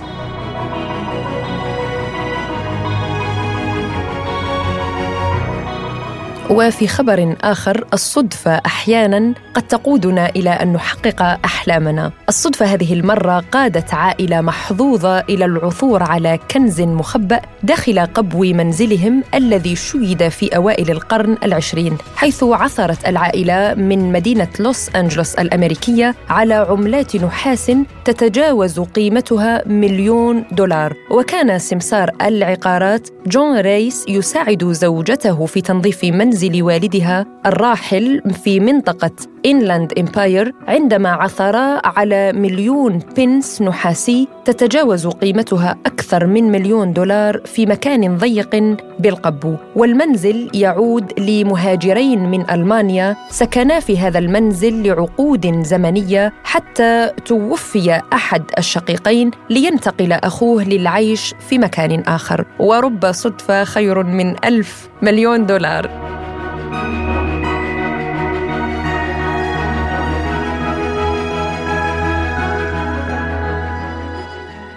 وفي 6.50 6.88
خبر 6.88 7.36
آخر 7.42 7.86
الصدفة 7.94 8.62
أحيانا 8.66 9.34
قد 9.54 9.64
تقودنا 9.64 10.30
إلى 10.30 10.50
أن 10.50 10.74
نحقق 10.74 11.22
أحلامنا. 11.46 12.12
الصدفة 12.30 12.66
هذه 12.66 12.94
المرة 12.94 13.44
قادت 13.52 13.94
عائلة 13.94 14.42
محظوظة 14.42 15.20
إلى 15.20 15.46
العثور 15.46 16.04
على 16.04 16.40
كنز 16.52 16.82
مخبأ 16.82 17.42
داخل 17.64 18.00
قبو 18.00 18.44
منزلهم 18.44 19.24
الذي 19.34 19.76
شيد 19.76 20.28
في 20.28 20.56
أوائل 20.56 20.92
القرن 20.92 21.38
العشرين 21.44 21.98
حيث 22.16 22.44
عثرت 22.44 23.08
العائلة 23.08 23.74
من 23.74 24.12
مدينة 24.12 24.48
لوس 24.60 24.96
أنجلوس 24.96 25.36
الأمريكية 25.36 26.16
على 26.30 26.54
عملات 26.54 27.16
نحاس 27.16 27.72
تتجاوز 28.06 28.80
قيمتها 28.80 29.64
مليون 29.66 30.44
دولار. 30.52 30.94
وكان 31.12 31.60
سمسار 31.60 32.12
العقارات 32.22 33.10
جون 33.28 33.60
ريس 33.60 34.06
يساعد 34.08 34.72
زوجته 34.72 35.46
في 35.46 35.62
تنظيف 35.62 36.04
منزل 36.04 36.35
منزل 36.36 36.64
والدها 36.64 37.26
الراحل 37.46 38.22
في 38.44 38.60
منطقة 38.60 39.12
إنلاند 39.46 40.00
إمباير 40.00 40.54
عندما 40.68 41.10
عثرا 41.10 41.82
على 41.88 42.32
مليون 42.34 43.00
بنس 43.18 43.62
نحاسي 43.62 44.28
تتجاوز 44.46 45.08
قيمتها 45.08 45.78
أكثر 45.86 46.26
من 46.26 46.52
مليون 46.52 46.94
دولار 46.94 47.42
في 47.46 47.66
مكان 47.66 48.18
ضيق 48.18 48.78
بالقبو 49.00 49.56
والمنزل 49.76 50.50
يعود 50.54 51.20
لمهاجرين 51.20 52.32
من 52.32 52.50
ألمانيا 52.50 53.16
سكنا 53.30 53.80
في 53.80 53.98
هذا 53.98 54.20
المنزل 54.20 54.88
لعقود 54.88 55.64
زمنية 55.64 56.34
حتى 56.44 57.12
توفي 57.26 58.02
أحد 58.14 58.44
الشقيقين 58.58 59.32
لينتقل 59.50 60.12
أخوه 60.12 60.64
للعيش 60.64 61.34
في 61.50 61.58
مكان 61.58 62.00
آخر. 62.00 62.46
ورب 62.60 63.12
صدفة 63.12 63.64
خير 63.64 64.04
من 64.04 64.36
ألف 64.46 64.90
مليون 65.02 65.46
دولار. 65.46 66.05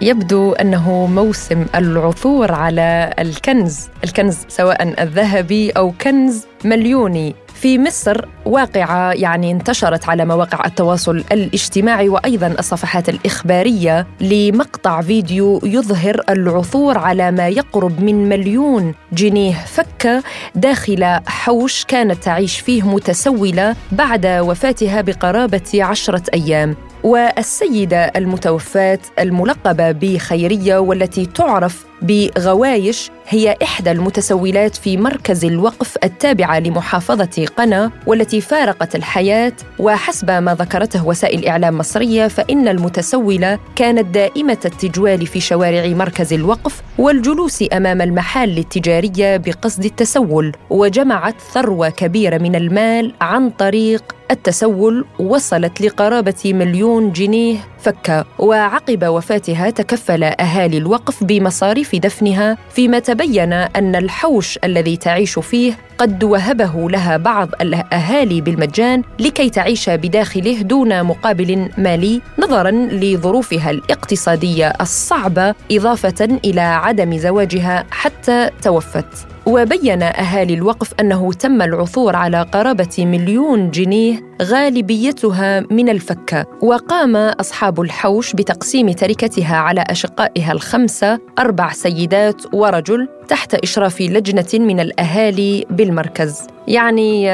يبدو 0.01 0.51
أنه 0.53 1.05
موسم 1.05 1.65
العثور 1.75 2.51
على 2.51 3.13
الكنز، 3.19 3.89
الكنز 4.03 4.37
سواء 4.47 5.03
الذهبي 5.03 5.71
أو 5.71 5.93
كنز 6.01 6.45
مليوني. 6.65 7.35
في 7.61 7.79
مصر 7.79 8.25
واقعة 8.45 9.11
يعني 9.11 9.51
انتشرت 9.51 10.09
على 10.09 10.25
مواقع 10.25 10.65
التواصل 10.65 11.23
الاجتماعي 11.31 12.09
وأيضا 12.09 12.47
الصفحات 12.47 13.09
الإخبارية 13.09 14.07
لمقطع 14.21 15.01
فيديو 15.01 15.61
يظهر 15.63 16.21
العثور 16.29 16.97
على 16.97 17.31
ما 17.31 17.47
يقرب 17.47 18.03
من 18.03 18.29
مليون 18.29 18.93
جنيه 19.13 19.55
فكة 19.65 20.23
داخل 20.55 21.19
حوش 21.27 21.85
كانت 21.85 22.23
تعيش 22.23 22.59
فيه 22.59 22.83
متسولة 22.87 23.75
بعد 23.91 24.25
وفاتها 24.25 25.01
بقرابة 25.01 25.83
عشرة 25.83 26.23
أيام. 26.33 26.75
والسيدة 27.03 28.11
المتوفاة 28.15 28.99
الملقبة 29.19 29.91
بخيرية 29.91 30.77
والتي 30.77 31.25
تعرف 31.25 31.85
بغوايش 32.01 33.11
هي 33.27 33.57
إحدى 33.63 33.91
المتسولات 33.91 34.75
في 34.75 34.97
مركز 34.97 35.45
الوقف 35.45 35.97
التابعة 36.03 36.59
لمحافظة 36.59 37.45
قنا 37.57 37.91
والتي 38.07 38.41
فارقت 38.41 38.95
الحياة 38.95 39.53
وحسب 39.79 40.31
ما 40.31 40.55
ذكرته 40.55 41.07
وسائل 41.07 41.47
إعلام 41.47 41.77
مصرية 41.77 42.27
فإن 42.27 42.67
المتسولة 42.67 43.59
كانت 43.75 44.05
دائمة 44.05 44.57
التجوال 44.65 45.27
في 45.27 45.39
شوارع 45.39 45.87
مركز 45.87 46.33
الوقف 46.33 46.81
والجلوس 46.97 47.63
أمام 47.73 48.01
المحال 48.01 48.57
التجارية 48.57 49.37
بقصد 49.37 49.85
التسول 49.85 50.51
وجمعت 50.69 51.35
ثروة 51.53 51.89
كبيرة 51.89 52.37
من 52.37 52.55
المال 52.55 53.13
عن 53.21 53.49
طريق 53.49 54.18
التسول 54.31 55.05
وصلت 55.19 55.81
لقرابة 55.81 56.53
مليون 56.53 57.11
جنيه 57.11 57.57
فكة 57.79 58.25
وعقب 58.39 59.05
وفاتها 59.05 59.69
تكفل 59.69 60.23
أهالي 60.23 60.77
الوقف 60.77 61.23
بمصاريف 61.23 61.95
دفنها 61.95 62.57
فيما 62.69 62.99
تبين 62.99 63.53
أن 63.53 63.95
الحوش 63.95 64.59
الذي 64.63 64.97
تعيش 64.97 65.39
فيه 65.39 65.77
قد 65.97 66.23
وهبه 66.23 66.89
لها 66.89 67.17
بعض 67.17 67.49
الأهالي 67.61 68.41
بالمجان 68.41 69.03
لكي 69.19 69.49
تعيش 69.49 69.89
بداخله 69.89 70.61
دون 70.61 71.03
مقابل 71.03 71.69
مالي 71.77 72.21
نظرا 72.39 72.71
لظروفها 72.71 73.71
الاقتصادية 73.71 74.73
الصعبة 74.81 75.55
إضافة 75.71 76.39
إلى 76.45 76.61
عدم 76.61 77.17
زواجها 77.17 77.85
حتى 77.91 78.49
توفت. 78.61 79.05
وبين 79.49 80.03
أهالي 80.03 80.53
الوقف 80.53 80.93
أنه 80.99 81.33
تم 81.33 81.61
العثور 81.61 82.15
على 82.15 82.41
قرابة 82.41 83.05
مليون 83.05 83.71
جنيه 83.71 84.21
غالبيتها 84.41 85.59
من 85.71 85.89
الفكة 85.89 86.45
وقام 86.61 87.15
أصحاب 87.15 87.81
الحوش 87.81 88.33
بتقسيم 88.33 88.91
تركتها 88.91 89.55
على 89.55 89.83
أشقائها 89.87 90.51
الخمسة 90.51 91.19
أربع 91.39 91.71
سيدات 91.71 92.53
ورجل 92.53 93.07
تحت 93.27 93.53
إشراف 93.53 94.01
لجنة 94.01 94.65
من 94.65 94.79
الأهالي 94.79 95.65
بالمركز. 95.69 96.47
يعني 96.67 97.31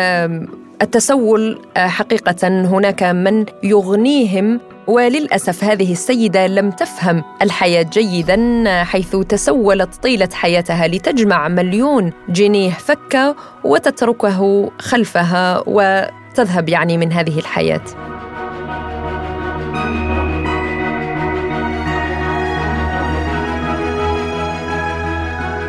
التسول 0.81 1.59
آه، 1.77 1.87
حقيقة 1.87 2.47
هناك 2.47 3.03
من 3.03 3.45
يغنيهم 3.63 4.59
وللأسف 4.87 5.63
هذه 5.63 5.91
السيدة 5.91 6.47
لم 6.47 6.71
تفهم 6.71 7.23
الحياة 7.41 7.85
جيدا 7.93 8.63
حيث 8.83 9.15
تسولت 9.15 9.95
طيلة 10.03 10.29
حياتها 10.33 10.87
لتجمع 10.87 11.47
مليون 11.47 12.11
جنيه 12.29 12.71
فكة 12.71 13.35
وتتركه 13.63 14.71
خلفها 14.79 15.63
وتذهب 15.67 16.69
يعني 16.69 16.97
من 16.97 17.11
هذه 17.11 17.39
الحياة. 17.39 18.14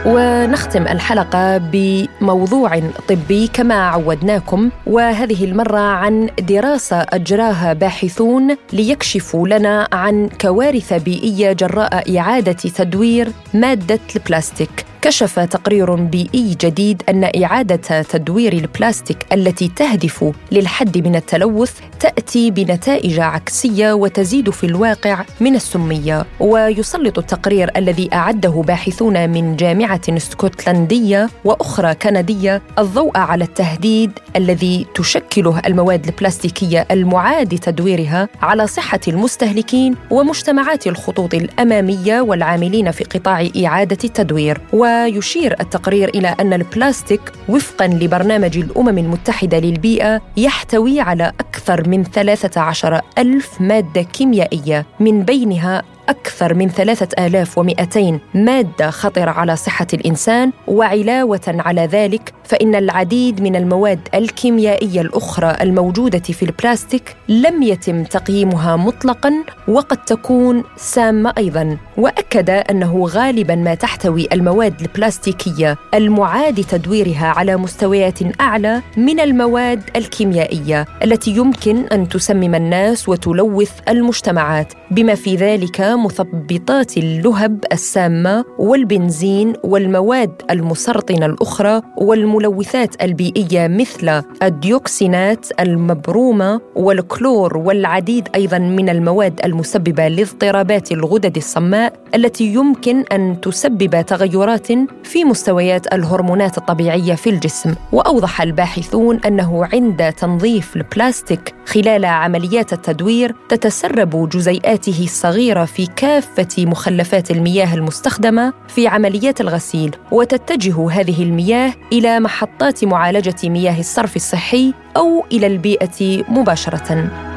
ونختم 0.07 0.83
الحلقة 0.83 1.59
بموضوع 1.59 2.81
طبي 3.09 3.49
كما 3.53 3.75
عودناكم 3.75 4.71
وهذه 4.87 5.45
المرة 5.45 5.79
عن 5.79 6.29
دراسة 6.41 6.97
أجراها 6.97 7.73
باحثون 7.73 8.57
ليكشفوا 8.73 9.49
لنا 9.49 9.89
عن 9.93 10.29
كوارث 10.41 10.93
بيئية 10.93 11.53
جراء 11.53 12.19
إعادة 12.19 12.53
تدوير 12.53 13.29
مادة 13.55 14.01
البلاستيك. 14.17 14.96
كشف 15.03 15.39
تقرير 15.39 15.95
بيئي 15.95 16.57
جديد 16.61 17.03
أن 17.09 17.31
إعادة 17.43 18.03
تدوير 18.03 18.53
البلاستيك 18.53 19.27
التي 19.33 19.69
تهدف 19.69 20.33
للحد 20.53 20.99
من 20.99 21.17
التلوث 21.17 21.81
تأتي 22.01 22.51
بنتائج 22.51 23.21
عكسية 23.21 23.93
وتزيد 23.93 24.51
في 24.51 24.67
الواقع 24.67 25.25
من 25.41 25.55
السميه 25.55 26.25
ويسلط 26.41 27.19
التقرير 27.19 27.71
الذي 27.77 28.09
أعده 28.13 28.63
باحثون 28.67 29.31
من 29.31 29.57
جامعة 29.57 30.01
اسكتلنديه 30.09 31.29
وأخرى 31.45 31.95
كندية 31.95 32.63
الضوء 32.79 33.19
على 33.19 33.45
التهديد 33.45 34.11
الذي 34.37 34.87
تشكله 34.95 35.61
المواد 35.67 36.07
البلاستيكية 36.07 36.87
المعاد 36.91 37.59
تدويرها 37.59 38.29
على 38.43 38.67
صحة 38.67 39.01
المستهلكين 39.09 39.95
ومجتمعات 40.11 40.87
الخطوط 40.87 41.35
الأمامية 41.35 42.21
والعاملين 42.21 42.91
في 42.91 43.05
قطاع 43.05 43.49
إعادة 43.65 43.99
التدوير. 44.05 44.61
و 44.73 44.86
ويشير 44.87 45.57
التقرير 45.61 46.09
إلى 46.09 46.37
أن 46.41 46.53
البلاستيك 46.53 47.21
وفقا 47.49 47.87
لبرنامج 47.87 48.59
الأمم 48.59 48.99
المتحدة 48.99 49.59
للبيئة 49.59 50.23
يحتوي 50.37 51.01
على 51.01 51.33
أكثر 51.41 51.89
من 51.89 52.05
13 52.05 53.01
ألف 53.19 53.61
مادة 53.61 54.03
كيميائية 54.03 54.87
من 55.01 55.23
بينها 55.23 55.83
أكثر 56.09 56.55
من 56.55 56.69
3200 56.69 58.21
مادة 58.35 58.91
خطرة 58.91 59.31
على 59.31 59.57
صحة 59.57 59.87
الإنسان 59.95 60.53
وعلاوة 60.67 61.41
على 61.47 61.81
ذلك 61.87 62.33
فإن 62.45 62.75
العديد 62.75 63.43
من 63.43 63.57
المواد 63.57 64.09
الكيميائية 64.15 65.01
الأخرى 65.01 65.57
الموجودة 65.61 66.19
في 66.19 66.43
البلاستيك 66.43 67.17
لم 67.29 67.63
يتم 67.63 68.05
تقييمها 68.05 68.77
مطلقاً 68.77 69.33
وقد 69.69 70.05
تكون 70.05 70.65
سامة 70.77 71.33
أيضاً. 71.39 71.79
وأكد 71.97 72.51
أنه 72.51 73.07
غالباً 73.07 73.55
ما 73.55 73.75
تحتوي 73.75 74.29
المواد 74.33 74.81
البلاستيكية 74.81 75.77
المعاد 75.95 76.65
تدويرها 76.65 77.27
على 77.27 77.57
مستويات 77.57 78.41
أعلى 78.41 78.83
من 78.97 79.21
المواد 79.21 79.83
الكيميائية 79.97 80.87
التي 81.05 81.31
يمكن 81.31 81.87
أن 81.87 82.09
تسمم 82.09 82.55
الناس 82.55 83.09
وتلوث 83.09 83.73
المجتمعات. 83.89 84.73
بما 84.91 85.15
في 85.15 85.37
ذلك 85.37 85.81
مثبطات 85.97 86.97
اللهب 86.97 87.65
السامة 87.73 88.45
والبنزين 88.59 89.53
والمواد 89.65 90.43
المسرطنة 90.51 91.27
الأخرى 91.27 91.83
والملوثات 91.97 93.03
البيئية 93.03 93.69
مثل 93.69 94.23
الديوكسينات 94.43 95.47
المبرومة 95.61 96.61
والكلور 96.75 97.57
والعديد 97.57 98.29
أيضا 98.35 98.59
من 98.59 98.89
المواد 98.89 99.41
المسببة 99.45 100.09
لاضطرابات 100.09 100.93
الغدد 100.93 101.37
الصماء 101.37 101.93
التي 102.15 102.45
يمكن 102.45 103.05
أن 103.13 103.41
تسبب 103.41 104.05
تغيرات 104.07 104.67
في 105.05 105.25
مستويات 105.25 105.95
الهرمونات 105.95 106.59
الطبيعية 106.59 107.15
في 107.15 107.31
الجسم. 107.31 107.75
وأوضح 107.93 108.43
الباحثون 108.43 109.17
أنه 109.17 109.69
عند 109.73 110.13
تنظيف 110.13 110.77
البلاستيك 110.77 111.55
خلال 111.67 112.05
عمليات 112.05 112.73
التدوير 112.73 113.35
تتسرب 113.49 114.29
جزيئاته 114.29 115.05
الصغيرة 115.05 115.65
في 115.65 115.86
كافة 115.87 116.67
مخلفات 116.67 117.31
المياه 117.31 117.75
المستخدمة 117.75 118.53
في 118.69 118.89
عمليات 118.89 119.41
الغسيل 119.41 119.97
وتتجه 120.11 120.91
هذه 120.91 121.23
المياه 121.23 121.75
إلى 121.93 122.21
محطات 122.21 122.85
معالجة 122.85 123.49
مياه 123.49 123.81
الصرف 123.81 124.17
الصحي 124.17 124.75
أو 124.97 125.25
إلى 125.33 125.47
البيئة 125.47 126.25
مباشرة. 126.29 127.36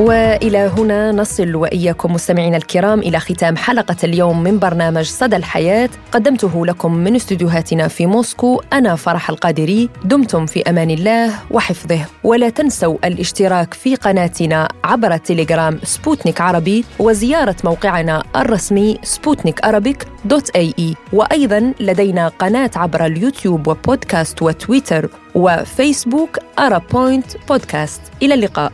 وإلى 0.00 0.58
هنا 0.58 1.12
نصل 1.12 1.54
وإياكم 1.54 2.12
مستمعينا 2.12 2.56
الكرام 2.56 2.98
إلى 2.98 3.20
ختام 3.20 3.56
حلقة 3.56 3.96
اليوم 4.04 4.42
من 4.42 4.58
برنامج 4.58 5.04
صدى 5.04 5.36
الحياة. 5.36 5.88
قدمته 6.12 6.66
لكم 6.66 6.94
من 6.94 7.16
استديوهاتنا 7.16 7.88
في 7.88 8.06
موسكو 8.06 8.62
أنا 8.72 8.96
فرح 8.96 9.30
القادري. 9.30 9.90
دمتم 10.04 10.46
في 10.46 10.70
أمان 10.70 10.90
الله 10.90 11.30
وحفظه. 11.50 12.00
ولا 12.24 12.48
تنسوا 12.48 12.96
الاشتراك 13.04 13.74
في 13.74 13.94
قناتنا 13.94 14.68
عبر 14.84 15.14
التليجرام 15.14 15.78
سبوتنيك 15.82 16.40
عربي 16.40 16.84
وزيارة 16.98 17.56
موقعنا 17.64 18.22
الرسمي 18.36 18.98
سبوتنيك 19.02 19.64
أرابيك 19.64 20.06
دوت 20.24 20.50
إي 20.50 20.74
إي. 20.78 20.94
وأيضا 21.12 21.72
لدينا 21.80 22.28
قناة 22.28 22.70
عبر 22.76 23.06
اليوتيوب 23.06 23.68
وبودكاست 23.68 24.42
وتويتر 24.42 25.10
وفيسبوك 25.34 26.38
أرا 26.58 26.78
بوينت 26.92 27.26
بودكاست. 27.48 28.00
إلى 28.22 28.34
اللقاء. 28.34 28.72